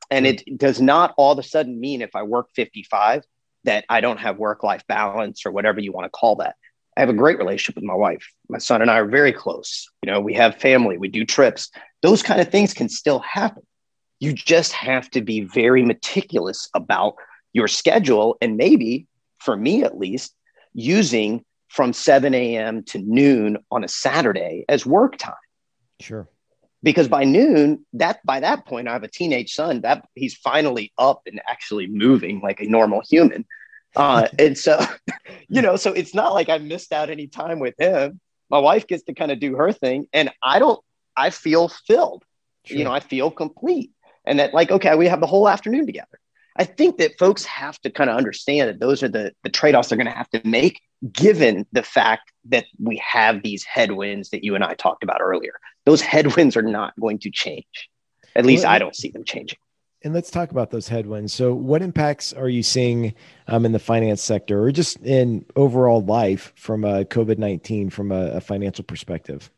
[0.10, 0.32] And hmm.
[0.32, 3.24] it does not all of a sudden mean if I work 55
[3.64, 6.56] that I don't have work life balance or whatever you want to call that.
[6.98, 8.28] I have a great relationship with my wife.
[8.50, 9.90] My son and I are very close.
[10.04, 11.70] You know, we have family, we do trips.
[12.02, 13.64] Those kind of things can still happen.
[14.20, 17.16] You just have to be very meticulous about
[17.54, 19.08] your schedule and maybe,
[19.40, 20.36] for me at least,
[20.74, 22.84] using from 7 a.m.
[22.84, 25.34] to noon on a Saturday as work time.
[26.02, 26.28] Sure.
[26.84, 30.92] Because by noon, that by that point, I have a teenage son that he's finally
[30.98, 33.46] up and actually moving like a normal human.
[33.96, 34.84] Uh, and so,
[35.48, 38.20] you know, so it's not like I missed out any time with him.
[38.50, 40.80] My wife gets to kind of do her thing, and I don't.
[41.16, 42.24] I feel filled.
[42.66, 42.78] Sure.
[42.78, 43.92] You know, I feel complete,
[44.26, 46.20] and that like okay, we have the whole afternoon together.
[46.58, 49.76] I think that folks have to kind of understand that those are the the trade
[49.76, 54.30] offs they're going to have to make, given the fact that we have these headwinds
[54.30, 55.54] that you and I talked about earlier.
[55.86, 57.90] Those headwinds are not going to change.
[58.36, 59.58] At least well, I don't see them changing.
[60.04, 61.34] And let's talk about those headwinds.
[61.34, 63.14] So, what impacts are you seeing
[63.48, 68.12] um, in the finance sector or just in overall life from a COVID 19 from
[68.12, 69.52] a, a, financial perspective?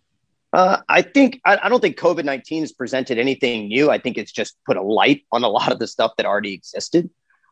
[0.51, 3.89] Uh, I think, I, I don't think COVID 19 has presented anything new.
[3.89, 6.53] I think it's just put a light on a lot of the stuff that already
[6.53, 7.09] existed.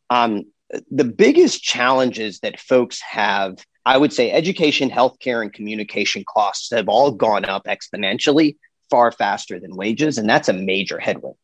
[0.10, 0.46] Um,
[0.90, 6.88] the biggest challenges that folks have, I would say education, healthcare, and communication costs have
[6.88, 8.58] all gone up exponentially
[8.90, 10.18] far faster than wages.
[10.18, 11.36] And that's a major headwind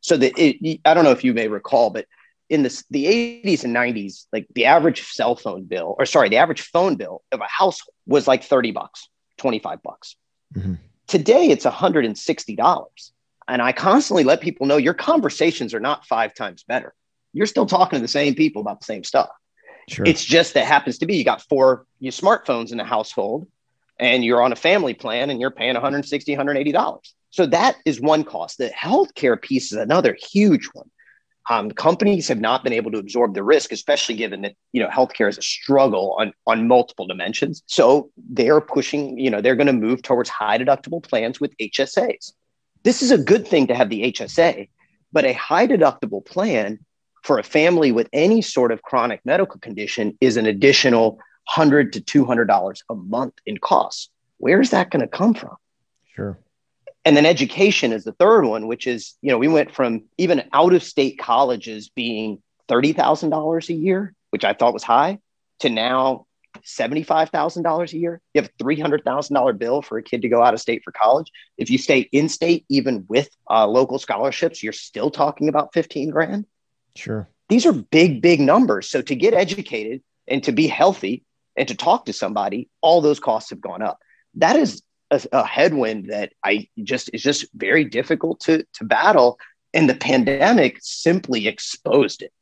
[0.00, 2.06] so that it, I don't know if you may recall, but
[2.48, 6.36] in the, the 80s and 90s, like the average cell phone bill, or sorry, the
[6.36, 10.16] average phone bill of a household was like 30 bucks, 25 bucks.
[10.54, 10.74] Mm-hmm.
[11.08, 13.10] Today it's $160.
[13.48, 16.94] And I constantly let people know your conversations are not five times better.
[17.32, 19.30] You're still talking to the same people about the same stuff.
[19.88, 20.06] Sure.
[20.06, 23.46] It's just that happens to be you got four you smartphones in the household
[23.98, 28.24] and you're on a family plan and you're paying 160 $180 so that is one
[28.24, 28.58] cost.
[28.58, 30.90] The healthcare piece is another huge one.
[31.48, 34.88] Um, companies have not been able to absorb the risk especially given that you know
[34.88, 37.62] healthcare is a struggle on on multiple dimensions.
[37.66, 42.32] So they're pushing you know they're going to move towards high deductible plans with hsas
[42.86, 44.68] this is a good thing to have the hsa
[45.12, 46.78] but a high deductible plan
[47.26, 51.18] for a family with any sort of chronic medical condition is an additional
[51.54, 55.56] 100 to 200 dollars a month in costs where's that going to come from
[56.14, 56.38] sure
[57.04, 60.44] and then education is the third one which is you know we went from even
[60.52, 65.18] out of state colleges being $30000 a year which i thought was high
[65.58, 66.26] to now
[66.64, 68.20] $75,000 a year.
[68.32, 71.30] You have a $300,000 bill for a kid to go out of state for college.
[71.58, 76.08] If you stay in state, even with uh, local scholarships, you're still talking about 15
[76.08, 76.46] grand.
[76.96, 77.28] Sure.
[77.48, 78.88] These are big, big numbers.
[78.88, 81.24] So to get educated and to be healthy,
[81.56, 83.98] and to talk to somebody, all those costs have gone up.
[84.34, 89.38] That is a, a headwind that I just is just very difficult to to battle.
[89.72, 92.32] And the pandemic simply exposed it.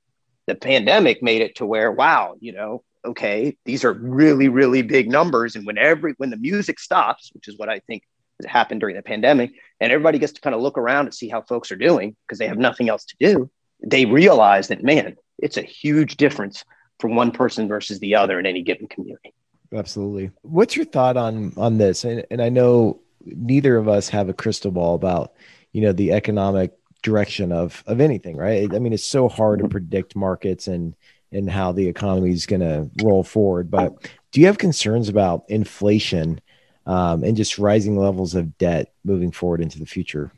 [0.47, 5.09] The pandemic made it to where, wow, you know, okay, these are really, really big
[5.09, 5.57] numbers.
[5.57, 8.03] And when every when the music stops, which is what I think
[8.47, 11.43] happened during the pandemic, and everybody gets to kind of look around and see how
[11.43, 13.51] folks are doing because they have nothing else to do,
[13.87, 16.65] they realize that man, it's a huge difference
[17.01, 19.35] from one person versus the other in any given community.
[19.73, 20.31] Absolutely.
[20.43, 22.05] What's your thought on on this?
[22.05, 25.33] And, and I know neither of us have a crystal ball about
[25.73, 28.73] you know the economic direction of of anything, right?
[28.73, 30.95] I mean, it's so hard to predict markets and
[31.33, 33.71] and how the economy is going to roll forward.
[33.71, 36.41] But do you have concerns about inflation
[36.87, 40.31] um, and just rising levels of debt moving forward into the future?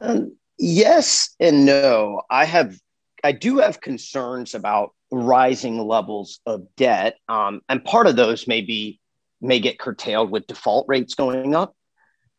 [0.00, 2.22] Um, yes and no.
[2.30, 2.76] I have,
[3.22, 7.18] I do have concerns about rising levels of debt.
[7.28, 9.00] Um, and part of those may be
[9.40, 11.76] may get curtailed with default rates going up.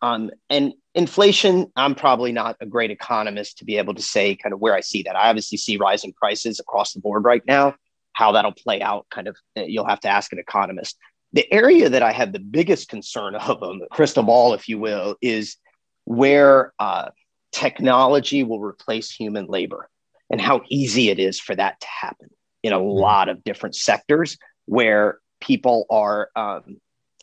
[0.02, 4.54] Um, and inflation, I'm probably not a great economist to be able to say kind
[4.54, 5.16] of where I see that.
[5.16, 7.76] I obviously see rising prices across the board right now.
[8.14, 10.98] How that'll play out, kind of, uh, you'll have to ask an economist.
[11.34, 15.16] The area that I have the biggest concern of the crystal ball, if you will,
[15.22, 15.58] is
[16.06, 17.10] where uh,
[17.56, 19.90] technology will replace human labor
[20.30, 22.30] and how easy it is for that to happen
[22.64, 22.86] in a mm-hmm.
[22.86, 26.82] lot of different sectors where people are um,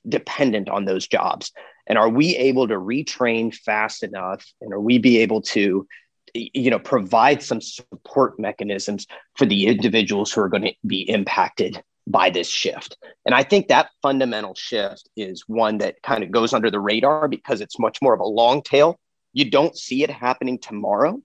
[0.09, 1.53] dependent on those jobs.
[1.87, 4.47] And are we able to retrain fast enough?
[4.63, 5.87] And are we be able to,
[6.33, 11.83] you know, provide some support mechanisms for the individuals who are going to be impacted
[12.07, 12.97] by this shift?
[13.27, 17.29] And I think that fundamental shift is one that kind of goes under the radar
[17.29, 18.99] because it's much more of a long tail.
[19.33, 21.21] You don't see it happening tomorrow.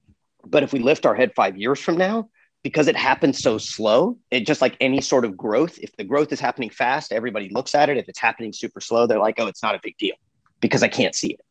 [0.46, 2.30] But if we lift our head five years from now,
[2.64, 6.32] because it happens so slow, it just like any sort of growth, if the growth
[6.32, 7.98] is happening fast, everybody looks at it.
[7.98, 10.16] If it's happening super slow, they're like, oh, it's not a big deal
[10.60, 11.42] because I can't see it.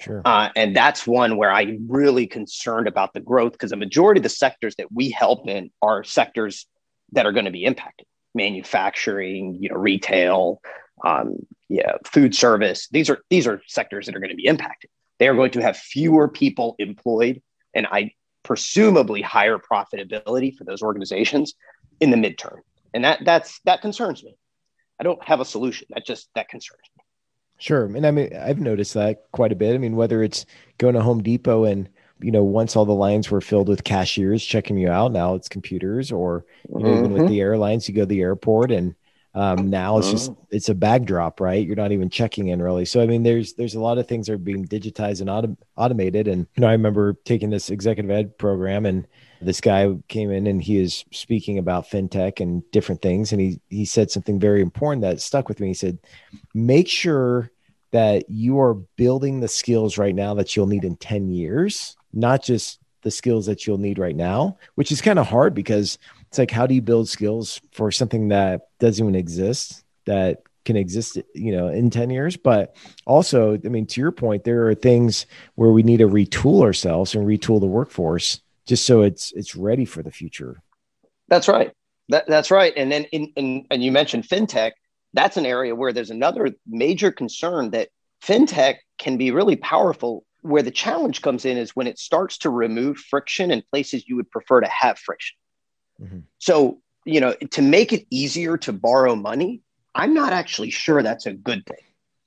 [0.00, 0.22] Sure.
[0.24, 4.24] Uh, and that's one where I'm really concerned about the growth because the majority of
[4.24, 6.66] the sectors that we help in are sectors
[7.12, 10.60] that are going to be impacted manufacturing, you know, retail,
[11.04, 11.36] um,
[11.68, 12.88] yeah, food service.
[12.88, 14.90] These are these are sectors that are going to be impacted.
[15.18, 17.42] They are going to have fewer people employed,
[17.74, 21.54] and I presumably higher profitability for those organizations
[22.00, 22.58] in the midterm.
[22.92, 24.36] And that that's that concerns me.
[25.00, 25.88] I don't have a solution.
[25.90, 27.04] That just that concerns me.
[27.58, 27.84] Sure.
[27.86, 29.74] And I mean I've noticed that quite a bit.
[29.74, 30.46] I mean, whether it's
[30.78, 31.88] going to Home Depot and
[32.20, 35.48] you know, once all the lines were filled with cashiers checking you out, now it's
[35.48, 36.98] computers, or you know, mm-hmm.
[36.98, 37.32] even with mm-hmm.
[37.32, 38.94] the airlines, you go to the airport and
[39.36, 40.46] um, now it's just uh-huh.
[40.50, 41.66] it's a backdrop right?
[41.66, 42.84] You're not even checking in really.
[42.84, 45.56] So I mean, there's there's a lot of things that are being digitized and autom-
[45.76, 46.28] automated.
[46.28, 49.06] And you know, I remember taking this executive ed program, and
[49.42, 53.60] this guy came in and he is speaking about fintech and different things, and he
[53.68, 55.68] he said something very important that stuck with me.
[55.68, 55.98] He said,
[56.54, 57.50] "Make sure
[57.90, 62.44] that you are building the skills right now that you'll need in ten years, not
[62.44, 65.98] just." the skills that you'll need right now, which is kind of hard because
[66.34, 70.74] it's like how do you build skills for something that doesn't even exist that can
[70.76, 72.36] exist you know in 10 years?
[72.36, 72.76] But
[73.06, 77.14] also i mean to your point there are things where we need to retool ourselves
[77.14, 80.60] and retool the workforce just so it's it's ready for the future.
[81.28, 81.70] That's right.
[82.08, 82.72] That, that's right.
[82.76, 84.72] And then in, in and you mentioned fintech.
[85.12, 90.24] That's an area where there's another major concern that fintech can be really powerful.
[90.40, 94.16] Where the challenge comes in is when it starts to remove friction in places you
[94.16, 95.36] would prefer to have friction
[96.00, 96.20] Mm-hmm.
[96.38, 99.60] So, you know, to make it easier to borrow money,
[99.94, 101.78] I'm not actually sure that's a good thing.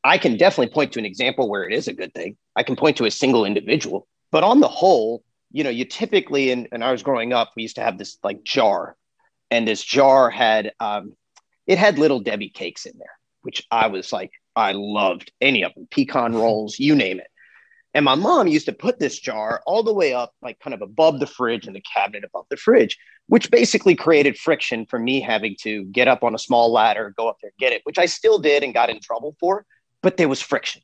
[0.03, 2.37] I can definitely point to an example where it is a good thing.
[2.55, 6.51] I can point to a single individual, But on the whole, you know, you typically,
[6.51, 8.95] and, and I was growing up, we used to have this like jar,
[9.51, 11.13] and this jar had, um,
[11.65, 15.73] it had little Debbie cakes in there, which I was like, I loved any of
[15.73, 17.27] them, pecan rolls, you name it.
[17.97, 20.83] And my mom used to put this jar all the way up, like kind of
[20.83, 22.95] above the fridge and the cabinet above the fridge,
[23.25, 27.27] which basically created friction for me having to get up on a small ladder, go
[27.27, 29.65] up there, get it, which I still did and got in trouble for.
[30.03, 30.83] But there was friction.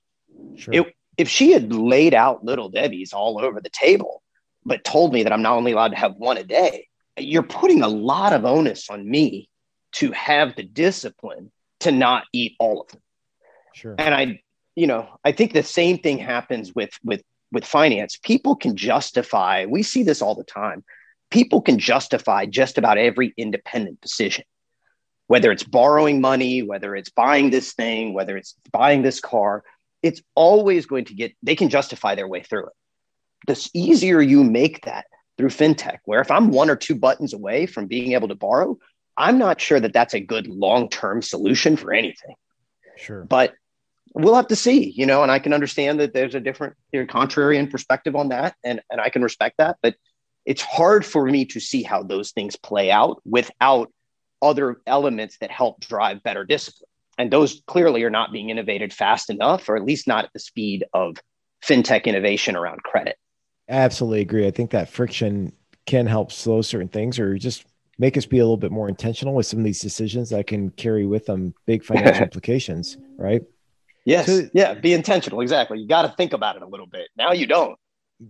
[0.57, 0.73] Sure.
[0.73, 4.23] It, if she had laid out little Debbie's all over the table,
[4.65, 7.83] but told me that I'm not only allowed to have one a day, you're putting
[7.83, 9.51] a lot of onus on me
[9.97, 11.51] to have the discipline
[11.81, 13.01] to not eat all of them.
[13.75, 13.93] Sure.
[13.99, 14.39] And I
[14.75, 17.21] you know, I think the same thing happens with with
[17.51, 18.17] with finance.
[18.17, 19.65] People can justify.
[19.65, 20.83] We see this all the time.
[21.29, 24.45] People can justify just about every independent decision,
[25.27, 29.63] whether it's borrowing money, whether it's buying this thing, whether it's buying this car.
[30.01, 31.33] It's always going to get.
[31.43, 32.73] They can justify their way through it.
[33.47, 35.05] The easier you make that
[35.37, 38.77] through fintech, where if I'm one or two buttons away from being able to borrow,
[39.17, 42.35] I'm not sure that that's a good long term solution for anything.
[42.97, 43.23] Sure.
[43.23, 43.53] But
[44.13, 47.01] we'll have to see, you know, and I can understand that there's a different you
[47.01, 49.95] know, contrarian perspective on that, and and I can respect that, but
[50.45, 53.91] it's hard for me to see how those things play out without
[54.41, 56.89] other elements that help drive better discipline.
[57.17, 60.39] And those clearly are not being innovated fast enough, or at least not at the
[60.39, 61.15] speed of
[61.65, 63.15] fintech innovation around credit.
[63.69, 64.45] absolutely agree.
[64.45, 65.53] I think that friction
[65.85, 67.65] can help slow certain things or just
[67.97, 70.71] make us be a little bit more intentional with some of these decisions that can
[70.71, 73.43] carry with them big financial implications, right?
[74.05, 74.25] Yes.
[74.25, 74.73] So, yeah.
[74.73, 75.41] Be intentional.
[75.41, 75.79] Exactly.
[75.79, 77.09] You got to think about it a little bit.
[77.17, 77.77] Now you don't.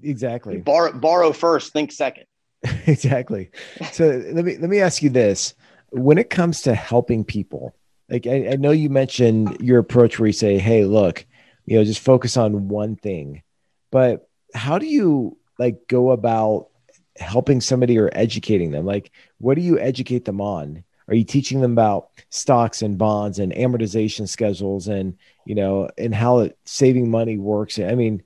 [0.01, 0.55] Exactly.
[0.55, 2.25] You borrow, borrow first, think second.
[2.87, 3.51] exactly.
[3.91, 5.53] So let me let me ask you this:
[5.91, 7.75] When it comes to helping people,
[8.09, 11.25] like I, I know you mentioned your approach where you say, "Hey, look,
[11.65, 13.43] you know, just focus on one thing,"
[13.91, 16.69] but how do you like go about
[17.17, 18.85] helping somebody or educating them?
[18.85, 20.83] Like, what do you educate them on?
[21.07, 26.13] Are you teaching them about stocks and bonds and amortization schedules and you know and
[26.13, 27.79] how it, saving money works?
[27.79, 28.23] I mean,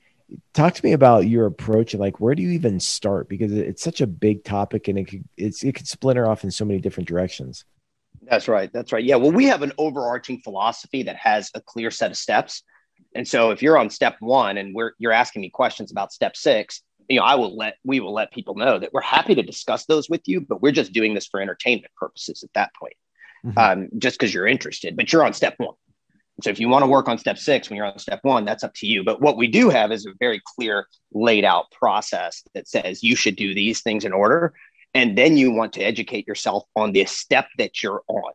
[0.53, 3.83] talk to me about your approach and like where do you even start because it's
[3.83, 6.79] such a big topic and it could it's it could splinter off in so many
[6.79, 7.65] different directions.
[8.23, 8.71] That's right.
[8.73, 9.03] That's right.
[9.03, 9.15] Yeah.
[9.15, 12.63] Well, we have an overarching philosophy that has a clear set of steps.
[13.15, 16.35] And so if you're on step one and we're you're asking me questions about step
[16.35, 19.43] six, you know, I will let we will let people know that we're happy to
[19.43, 22.95] discuss those with you, but we're just doing this for entertainment purposes at that point,
[23.45, 23.57] mm-hmm.
[23.57, 24.97] um, just because you're interested.
[24.97, 25.75] But you're on step one.
[26.41, 28.63] So if you want to work on step six when you're on step one, that's
[28.63, 29.03] up to you.
[29.03, 33.15] But what we do have is a very clear laid out process that says you
[33.15, 34.53] should do these things in order.
[34.93, 38.31] And then you want to educate yourself on the step that you're on.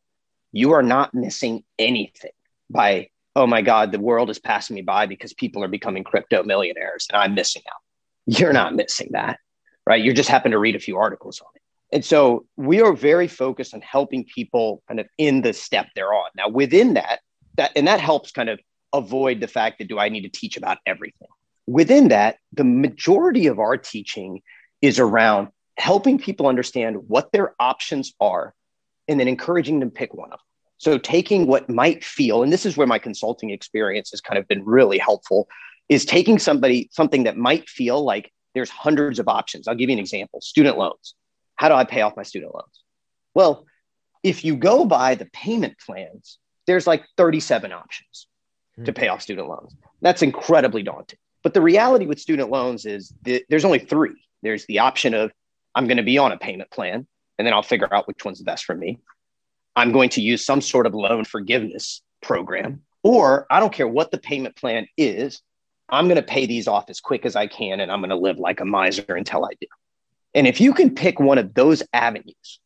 [0.52, 2.32] You are not missing anything
[2.68, 6.42] by, oh my God, the world is passing me by because people are becoming crypto
[6.42, 7.82] millionaires and I'm missing out
[8.26, 9.38] you're not missing that,
[9.86, 10.02] right?
[10.02, 11.62] You just happen to read a few articles on it.
[11.94, 16.14] And so we are very focused on helping people kind of in the step they're
[16.14, 16.30] on.
[16.36, 17.20] Now, within that,
[17.56, 18.60] that and that helps kind of
[18.92, 21.28] avoid the fact that do I need to teach about everything?
[21.66, 24.42] Within that, the majority of our teaching
[24.80, 28.54] is around helping people understand what their options are
[29.08, 30.46] and then encouraging them to pick one of them.
[30.78, 34.48] So taking what might feel, and this is where my consulting experience has kind of
[34.48, 35.48] been really helpful,
[35.88, 39.68] is taking somebody something that might feel like there's hundreds of options.
[39.68, 41.14] I'll give you an example student loans.
[41.56, 42.82] How do I pay off my student loans?
[43.34, 43.66] Well,
[44.22, 48.26] if you go by the payment plans, there's like 37 options
[48.76, 48.84] hmm.
[48.84, 49.74] to pay off student loans.
[50.00, 51.18] That's incredibly daunting.
[51.42, 54.14] But the reality with student loans is that there's only three.
[54.42, 55.32] There's the option of
[55.74, 57.06] I'm going to be on a payment plan,
[57.38, 59.00] and then I'll figure out which one's the best for me.
[59.74, 64.10] I'm going to use some sort of loan forgiveness program, or I don't care what
[64.10, 65.42] the payment plan is,
[65.92, 68.16] I'm going to pay these off as quick as I can and I'm going to
[68.16, 69.66] live like a miser until I do.
[70.34, 72.60] And if you can pick one of those avenues,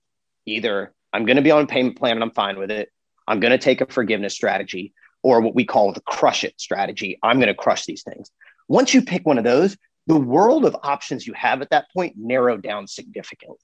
[0.47, 2.91] either I'm going to be on a payment plan and I'm fine with it,
[3.27, 7.19] I'm going to take a forgiveness strategy, or what we call the crush it strategy.
[7.23, 8.31] I'm going to crush these things.
[8.69, 12.15] Once you pick one of those, the world of options you have at that point
[12.17, 13.59] narrow down significantly.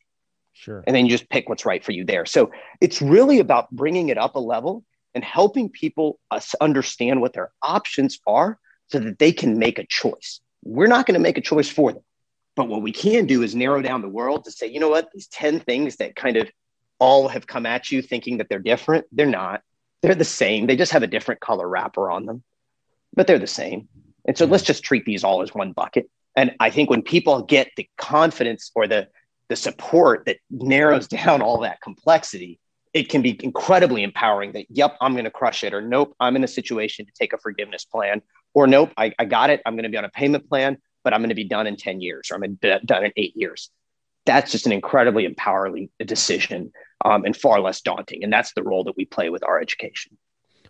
[0.54, 0.82] Sure.
[0.86, 2.26] And then you just pick what's right for you there.
[2.26, 2.50] So
[2.80, 4.84] it's really about bringing it up a level
[5.14, 8.58] and helping people us understand what their options are
[8.88, 10.40] so that they can make a choice.
[10.64, 12.02] We're not going to make a choice for them.
[12.54, 15.10] But what we can do is narrow down the world to say, you know what,
[15.12, 16.50] these 10 things that kind of
[17.02, 19.62] all have come at you thinking that they're different, they're not.
[20.02, 20.66] They're the same.
[20.66, 22.42] They just have a different color wrapper on them,
[23.14, 23.88] but they're the same.
[24.26, 26.08] And so let's just treat these all as one bucket.
[26.36, 29.08] And I think when people get the confidence or the
[29.48, 32.58] the support that narrows down all that complexity,
[32.94, 36.36] it can be incredibly empowering that, yep, I'm going to crush it, or nope, I'm
[36.36, 38.22] in a situation to take a forgiveness plan,
[38.54, 39.60] or nope, I, I got it.
[39.66, 40.78] I'm going to be on a payment plan.
[41.04, 43.04] but I'm going to be done in 10 years or I'm going to be done
[43.04, 43.70] in eight years.
[44.24, 46.72] That's just an incredibly empowering decision
[47.04, 48.22] um, and far less daunting.
[48.24, 50.16] And that's the role that we play with our education.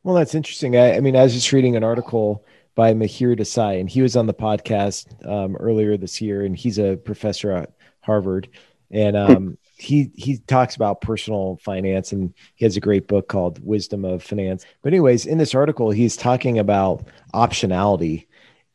[0.03, 0.77] Well, that's interesting.
[0.77, 4.17] I, I mean, I was just reading an article by Mihir Desai, and he was
[4.17, 8.49] on the podcast um, earlier this year, and he's a professor at Harvard.
[8.91, 13.59] And um, he he talks about personal finance and he has a great book called
[13.65, 18.27] wisdom of finance but anyways in this article he's talking about optionality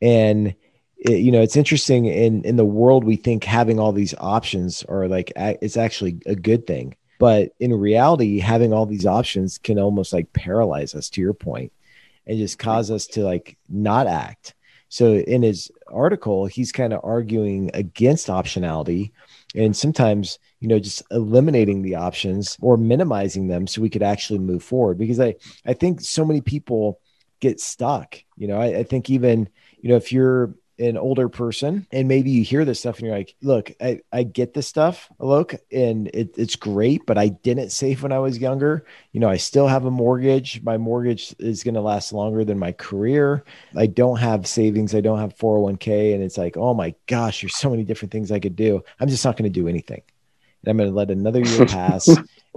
[0.02, 0.54] and
[0.98, 4.84] it, you know it's interesting in in the world we think having all these options
[4.84, 9.80] are like it's actually a good thing but in reality having all these options can
[9.80, 11.72] almost like paralyze us to your point
[12.26, 14.54] and just cause us to like not act.
[14.90, 19.12] So in his article he's kind of arguing against optionality
[19.56, 24.40] and sometimes you know just eliminating the options or minimizing them so we could actually
[24.40, 24.98] move forward.
[24.98, 27.00] Because i i think so many people
[27.40, 28.62] get stuck you know?
[28.62, 29.50] I, I think even
[29.82, 33.18] you know if you're an older person and maybe you hear this stuff and you're
[33.18, 37.72] like look i, I get this stuff look and it, it's great but i didn't
[37.72, 38.86] save when i was younger.
[39.12, 40.62] You know i still have a mortgage.
[40.64, 43.44] My mortgage is going to last longer than my career.
[43.76, 44.94] I don't have savings.
[44.94, 48.32] I don't have 401k and it's like oh my gosh there's so many different things
[48.32, 48.84] i could do.
[49.00, 50.02] I'm just not going to do anything.
[50.64, 52.08] And i'm going to let another year pass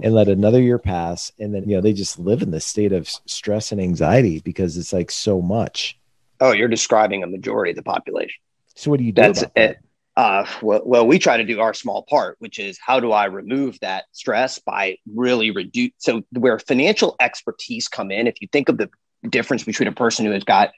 [0.03, 2.93] and let another year pass and then you know they just live in this state
[2.93, 5.97] of stress and anxiety because it's like so much
[6.41, 8.41] Oh, you're describing a majority of the population.
[8.75, 9.21] So what do you do?
[9.21, 9.77] That's it.
[10.17, 13.25] Uh, well, well, we try to do our small part, which is how do I
[13.25, 15.91] remove that stress by really reduce.
[15.99, 18.89] So where financial expertise come in, if you think of the
[19.29, 20.71] difference between a person who has got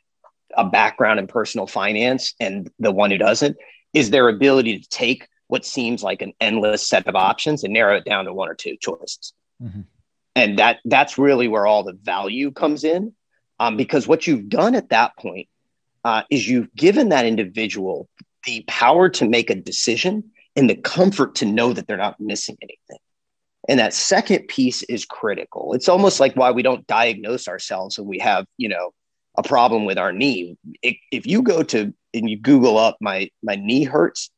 [0.56, 3.58] a background in personal finance and the one who doesn't,
[3.94, 7.96] is their ability to take what seems like an endless set of options and narrow
[7.98, 9.34] it down to one or two choices.
[9.62, 9.82] Mm-hmm.
[10.36, 13.14] And that that's really where all the value comes in,
[13.60, 15.48] um, because what you've done at that point
[16.04, 18.08] uh, is you've given that individual
[18.46, 22.58] the power to make a decision and the comfort to know that they're not missing
[22.62, 23.00] anything.
[23.70, 25.74] And that second piece is critical.
[25.74, 28.92] It's almost like why we don't diagnose ourselves when we have, you know,
[29.38, 30.58] a problem with our knee.
[30.82, 34.30] If, if you go to and you Google up my my knee hurts,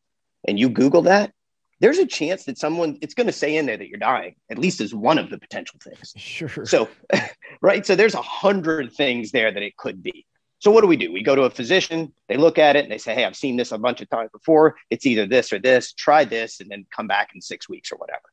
[0.47, 1.33] and you Google that,
[1.79, 4.35] there's a chance that someone it's going to say in there that you're dying.
[4.49, 6.13] At least as one of the potential things.
[6.17, 6.65] Sure.
[6.65, 6.87] So,
[7.61, 7.85] right.
[7.85, 10.25] So there's a hundred things there that it could be.
[10.65, 11.13] So what do we do?
[11.13, 13.55] We go to a physician, they look at it and they say, Hey, I've seen
[13.55, 14.75] this a bunch of times before.
[14.89, 17.97] It's either this or this, try this, and then come back in six weeks or
[17.97, 18.23] whatever.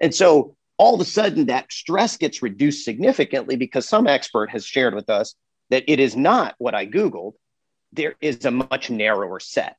[0.00, 4.64] And so all of a sudden that stress gets reduced significantly because some expert has
[4.64, 5.34] shared with us
[5.68, 7.34] that it is not what I Googled.
[7.92, 9.76] There is a much narrower set.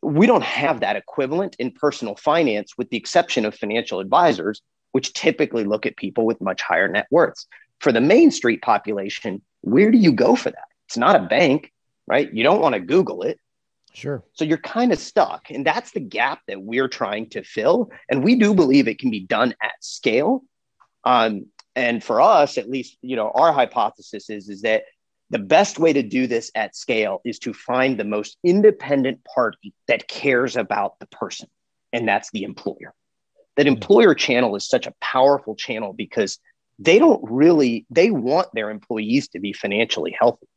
[0.00, 5.12] We don't have that equivalent in personal finance, with the exception of financial advisors, which
[5.12, 7.46] typically look at people with much higher net worths.
[7.80, 10.71] For the Main Street population, where do you go for that?
[10.92, 11.72] It's not a bank,
[12.06, 12.30] right?
[12.30, 13.38] You don't want to Google it.
[13.94, 14.22] Sure.
[14.34, 15.50] So you're kind of stuck.
[15.50, 17.90] And that's the gap that we're trying to fill.
[18.10, 20.42] And we do believe it can be done at scale.
[21.04, 24.82] Um, and for us, at least, you know, our hypothesis is, is that
[25.30, 29.72] the best way to do this at scale is to find the most independent party
[29.88, 31.48] that cares about the person.
[31.90, 32.92] And that's the employer.
[33.56, 33.72] That hmm.
[33.72, 36.38] employer channel is such a powerful channel because
[36.78, 40.48] they don't really, they want their employees to be financially healthy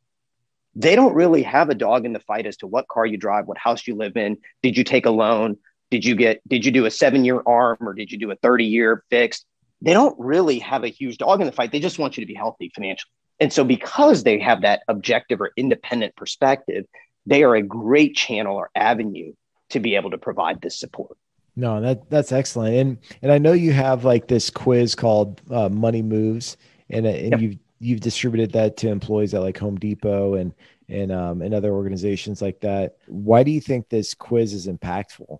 [0.76, 3.46] they don't really have a dog in the fight as to what car you drive,
[3.46, 4.36] what house you live in.
[4.62, 5.56] Did you take a loan?
[5.90, 8.36] Did you get, did you do a seven year arm or did you do a
[8.36, 9.46] 30 year fixed?
[9.80, 11.72] They don't really have a huge dog in the fight.
[11.72, 13.10] They just want you to be healthy financially.
[13.40, 16.86] And so, because they have that objective or independent perspective,
[17.26, 19.32] they are a great channel or avenue
[19.70, 21.18] to be able to provide this support.
[21.54, 22.76] No, that that's excellent.
[22.76, 26.56] And and I know you have like this quiz called uh, Money Moves,
[26.88, 27.40] and and yep.
[27.40, 30.54] you've you've distributed that to employees at like Home Depot and
[30.88, 32.96] and um, and other organizations like that.
[33.06, 35.38] Why do you think this quiz is impactful?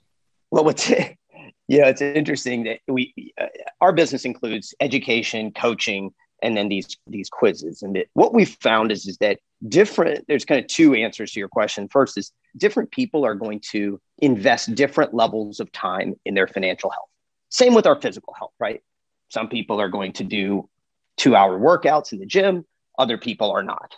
[0.51, 0.91] Well, what's
[1.69, 3.47] yeah, it's interesting that we uh,
[3.81, 6.13] our business includes education, coaching,
[6.43, 7.83] and then these these quizzes.
[7.83, 10.27] And it, what we've found is is that different.
[10.29, 11.89] There's kind of two answers to your question.
[11.89, 16.91] First is different people are going to invest different levels of time in their financial
[16.91, 17.09] health.
[17.51, 18.83] Same with our physical health, right?
[19.29, 20.69] Some people are going to do
[21.17, 22.65] two hour workouts in the gym,
[22.99, 23.95] other people are not.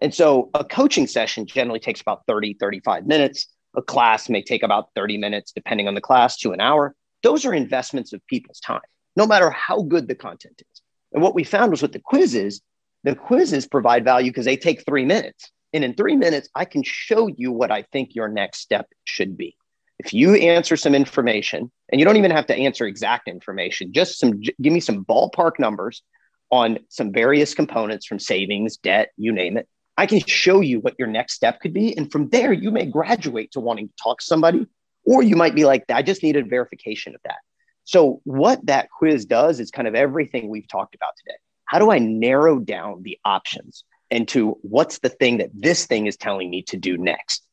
[0.00, 3.46] And so a coaching session generally takes about 30, 35 minutes.
[3.76, 6.94] A class may take about 30 minutes, depending on the class, to an hour.
[7.22, 8.80] Those are investments of people's time,
[9.16, 10.82] no matter how good the content is.
[11.12, 12.62] And what we found was with the quizzes,
[13.04, 15.50] the quizzes provide value because they take three minutes.
[15.72, 19.36] And in three minutes, I can show you what I think your next step should
[19.36, 19.56] be.
[19.98, 24.18] If you answer some information, and you don't even have to answer exact information, just
[24.18, 26.02] some, give me some ballpark numbers
[26.50, 29.68] on some various components from savings, debt, you name it.
[29.96, 31.96] I can show you what your next step could be.
[31.96, 34.66] And from there, you may graduate to wanting to talk to somebody,
[35.04, 37.38] or you might be like, I just needed verification of that.
[37.84, 41.36] So, what that quiz does is kind of everything we've talked about today.
[41.64, 46.16] How do I narrow down the options into what's the thing that this thing is
[46.16, 47.44] telling me to do next?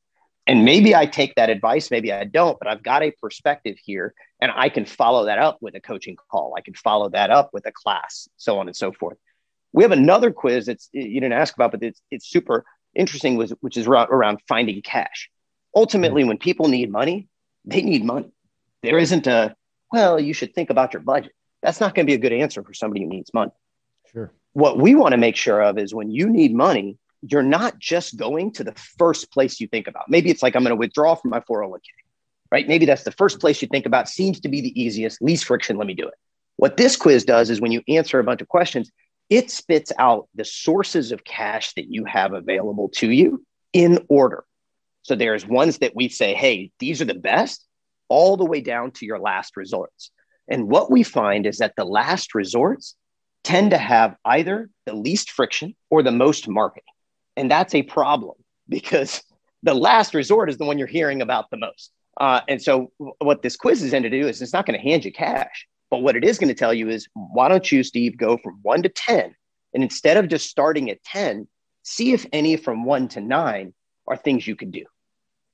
[0.49, 4.15] And maybe I take that advice, maybe I don't, but I've got a perspective here
[4.41, 6.55] and I can follow that up with a coaching call.
[6.57, 9.19] I can follow that up with a class, so on and so forth.
[9.73, 13.53] We have another quiz that's you didn't ask about, but it's, it's super interesting, was,
[13.61, 15.29] which is around, around finding cash.
[15.75, 17.27] Ultimately, when people need money,
[17.63, 18.31] they need money.
[18.81, 19.55] There isn't a,
[19.91, 21.33] well, you should think about your budget.
[21.61, 23.51] That's not going to be a good answer for somebody who needs money.
[24.11, 24.31] Sure.
[24.53, 28.17] What we want to make sure of is when you need money, you're not just
[28.17, 30.09] going to the first place you think about.
[30.09, 31.81] Maybe it's like, I'm going to withdraw from my 401k,
[32.51, 32.67] right?
[32.67, 35.77] Maybe that's the first place you think about, seems to be the easiest, least friction.
[35.77, 36.13] Let me do it.
[36.55, 38.91] What this quiz does is when you answer a bunch of questions,
[39.29, 44.43] it spits out the sources of cash that you have available to you in order.
[45.03, 47.65] So there's ones that we say, hey, these are the best,
[48.09, 50.11] all the way down to your last resorts.
[50.47, 52.95] And what we find is that the last resorts
[53.43, 56.83] tend to have either the least friction or the most marketing.
[57.39, 58.35] And that's a problem
[58.67, 59.23] because
[59.63, 61.91] the last resort is the one you're hearing about the most.
[62.19, 64.83] Uh, and so, what this quiz is going to do is it's not going to
[64.83, 67.81] hand you cash, but what it is going to tell you is why don't you,
[67.81, 69.33] Steve, go from one to 10?
[69.73, 71.47] And instead of just starting at 10,
[71.83, 73.73] see if any from one to nine
[74.05, 74.83] are things you can do.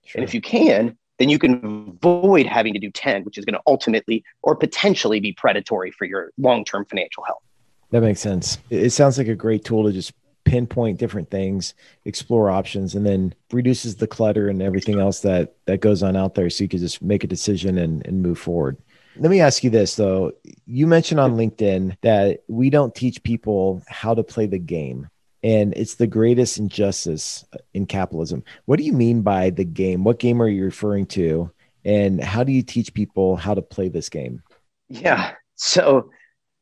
[0.06, 0.20] Sure.
[0.20, 3.54] And if you can, then you can avoid having to do 10, which is going
[3.54, 7.44] to ultimately or potentially be predatory for your long term financial health.
[7.92, 8.58] That makes sense.
[8.72, 10.14] It sounds like a great tool to just
[10.46, 11.74] pinpoint different things,
[12.06, 16.36] explore options, and then reduces the clutter and everything else that that goes on out
[16.36, 16.50] there.
[16.50, 18.78] So you can just make a decision and, and move forward.
[19.18, 20.32] Let me ask you this though.
[20.66, 25.10] You mentioned on LinkedIn that we don't teach people how to play the game.
[25.43, 28.43] And it's the greatest injustice in capitalism.
[28.66, 30.04] What do you mean by the game?
[30.04, 31.52] What game are you referring to?
[31.84, 34.41] And how do you teach people how to play this game?
[34.89, 35.34] Yeah.
[35.54, 36.10] So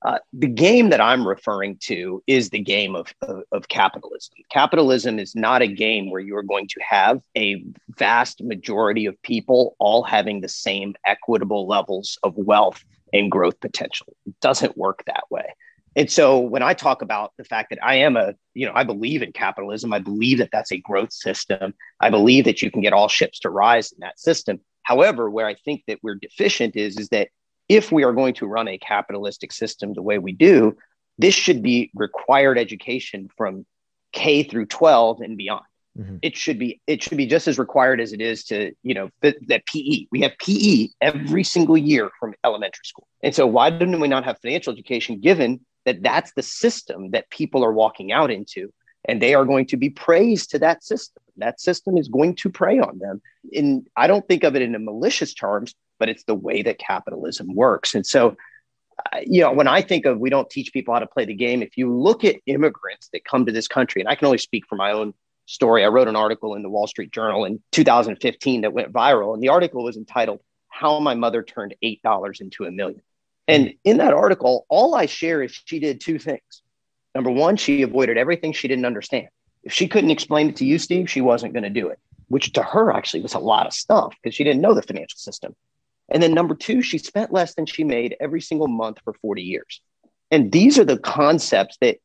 [0.03, 4.33] uh, the game that I'm referring to is the game of, of, of, capitalism.
[4.51, 9.21] Capitalism is not a game where you are going to have a vast majority of
[9.21, 12.83] people all having the same equitable levels of wealth
[13.13, 14.15] and growth potential.
[14.25, 15.55] It doesn't work that way.
[15.95, 18.83] And so when I talk about the fact that I am a, you know, I
[18.83, 21.75] believe in capitalism, I believe that that's a growth system.
[21.99, 24.59] I believe that you can get all ships to rise in that system.
[24.81, 27.29] However, where I think that we're deficient is, is that
[27.69, 30.75] if we are going to run a capitalistic system the way we do,
[31.17, 33.65] this should be required education from
[34.11, 35.65] K through 12 and beyond.
[35.97, 36.17] Mm-hmm.
[36.23, 39.09] It should be it should be just as required as it is to you know
[39.21, 40.07] that, that PE.
[40.11, 44.23] We have PE every single year from elementary school, and so why didn't we not
[44.23, 45.19] have financial education?
[45.19, 48.73] Given that that's the system that people are walking out into,
[49.05, 51.21] and they are going to be praised to that system.
[51.37, 53.21] That system is going to prey on them.
[53.53, 56.77] And I don't think of it in a malicious terms, but it's the way that
[56.77, 57.95] capitalism works.
[57.95, 58.35] And so,
[59.13, 61.33] uh, you know, when I think of we don't teach people how to play the
[61.33, 64.37] game, if you look at immigrants that come to this country, and I can only
[64.37, 65.13] speak for my own
[65.45, 69.33] story, I wrote an article in the Wall Street Journal in 2015 that went viral,
[69.33, 73.01] and the article was entitled "How My Mother Turned Eight Dollars into a Million.
[73.47, 76.63] And in that article, all I share is she did two things.
[77.15, 79.29] Number one, she avoided everything she didn't understand.
[79.63, 82.51] If she couldn't explain it to you, Steve, she wasn't going to do it, which
[82.53, 85.55] to her actually was a lot of stuff because she didn't know the financial system.
[86.09, 89.41] And then number two, she spent less than she made every single month for 40
[89.41, 89.81] years.
[90.31, 91.97] And these are the concepts that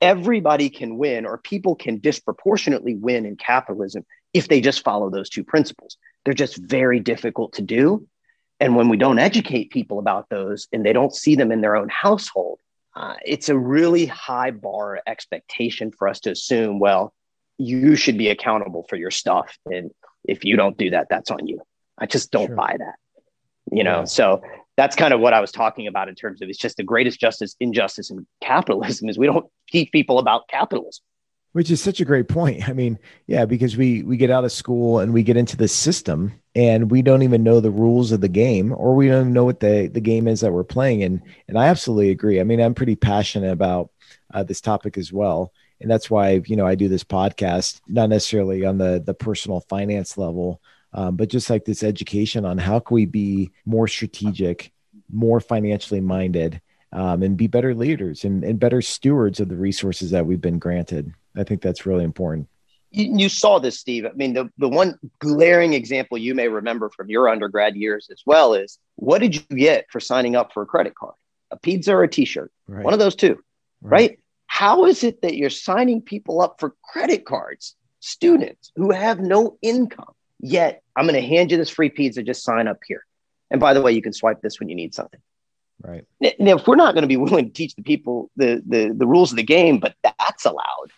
[0.00, 4.04] everybody can win or people can disproportionately win in capitalism
[4.34, 5.96] if they just follow those two principles.
[6.24, 8.06] They're just very difficult to do.
[8.58, 11.76] And when we don't educate people about those and they don't see them in their
[11.76, 12.58] own household,
[12.94, 17.12] uh, it's a really high bar expectation for us to assume, well,
[17.58, 19.56] you should be accountable for your stuff.
[19.66, 19.90] And
[20.24, 21.60] if you don't do that, that's on you.
[21.98, 22.56] I just don't sure.
[22.56, 22.96] buy that
[23.72, 23.98] you know?
[23.98, 24.04] Yeah.
[24.04, 24.42] so
[24.76, 27.18] that's kind of what i was talking about in terms of it's just the greatest
[27.18, 31.02] justice injustice in capitalism is we don't teach people about capitalism.
[31.52, 32.68] Which is such a great point.
[32.68, 35.68] I mean yeah because we we get out of school and we get into the
[35.68, 39.44] system and we don't even know the rules of the game or we don't know
[39.44, 41.02] what the the game is that we're playing.
[41.02, 42.40] And and i absolutely agree.
[42.40, 43.90] I mean i'm pretty passionate about
[44.34, 45.52] uh, this topic as well.
[45.80, 49.60] And that's why you know i do this podcast not necessarily on the the personal
[49.60, 50.60] finance level
[50.96, 54.72] um, but just like this education on how can we be more strategic,
[55.12, 56.60] more financially minded,
[56.92, 60.58] um, and be better leaders and, and better stewards of the resources that we've been
[60.58, 61.12] granted.
[61.36, 62.48] I think that's really important.
[62.90, 64.06] You, saw this, Steve.
[64.06, 68.22] I mean, the, the one glaring example you may remember from your undergrad years as
[68.24, 71.12] well is what did you get for signing up for a credit card?
[71.50, 72.50] A pizza or a t shirt?
[72.66, 72.82] Right.
[72.82, 73.42] One of those two,
[73.82, 73.90] right?
[73.90, 74.18] right?
[74.46, 79.58] How is it that you're signing people up for credit cards, students who have no
[79.60, 80.14] income?
[80.40, 83.04] Yet I'm going to hand you this free pizza, just sign up here.
[83.50, 85.20] And by the way, you can swipe this when you need something.
[85.82, 86.06] Right.
[86.38, 89.06] Now, if we're not going to be willing to teach the people the, the, the
[89.06, 90.90] rules of the game, but that's allowed,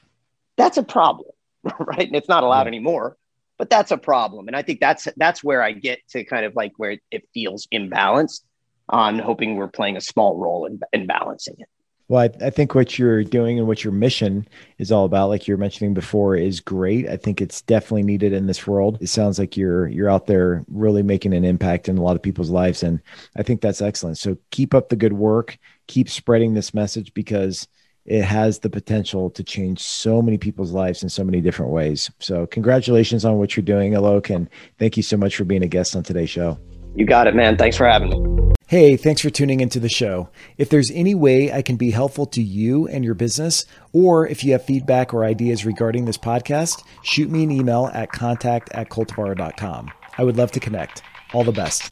[0.56, 1.30] that's a problem,
[1.78, 2.06] right?
[2.06, 2.68] And it's not allowed yeah.
[2.68, 3.16] anymore,
[3.58, 4.46] but that's a problem.
[4.46, 7.66] And I think that's that's where I get to kind of like where it feels
[7.72, 8.42] imbalanced.
[8.90, 11.68] On hoping we're playing a small role in, in balancing it.
[12.08, 14.48] Well, I, I, think what you're doing and what your mission
[14.78, 17.06] is all about, like you're mentioning before, is great.
[17.06, 18.96] I think it's definitely needed in this world.
[19.02, 22.22] It sounds like you're you're out there really making an impact in a lot of
[22.22, 23.02] people's lives, and
[23.36, 24.16] I think that's excellent.
[24.16, 25.58] So keep up the good work.
[25.86, 27.68] Keep spreading this message because
[28.06, 32.10] it has the potential to change so many people's lives in so many different ways.
[32.20, 34.48] So congratulations on what you're doing, Alok, and
[34.78, 36.58] thank you so much for being a guest on today's show.
[36.94, 37.56] You got it, man.
[37.56, 38.38] Thanks for having me.
[38.66, 40.28] Hey, thanks for tuning into the show.
[40.58, 43.64] If there's any way I can be helpful to you and your business,
[43.94, 48.12] or if you have feedback or ideas regarding this podcast, shoot me an email at
[48.12, 49.90] contact at cultivar.com.
[50.18, 51.00] I would love to connect.
[51.32, 51.88] All the best.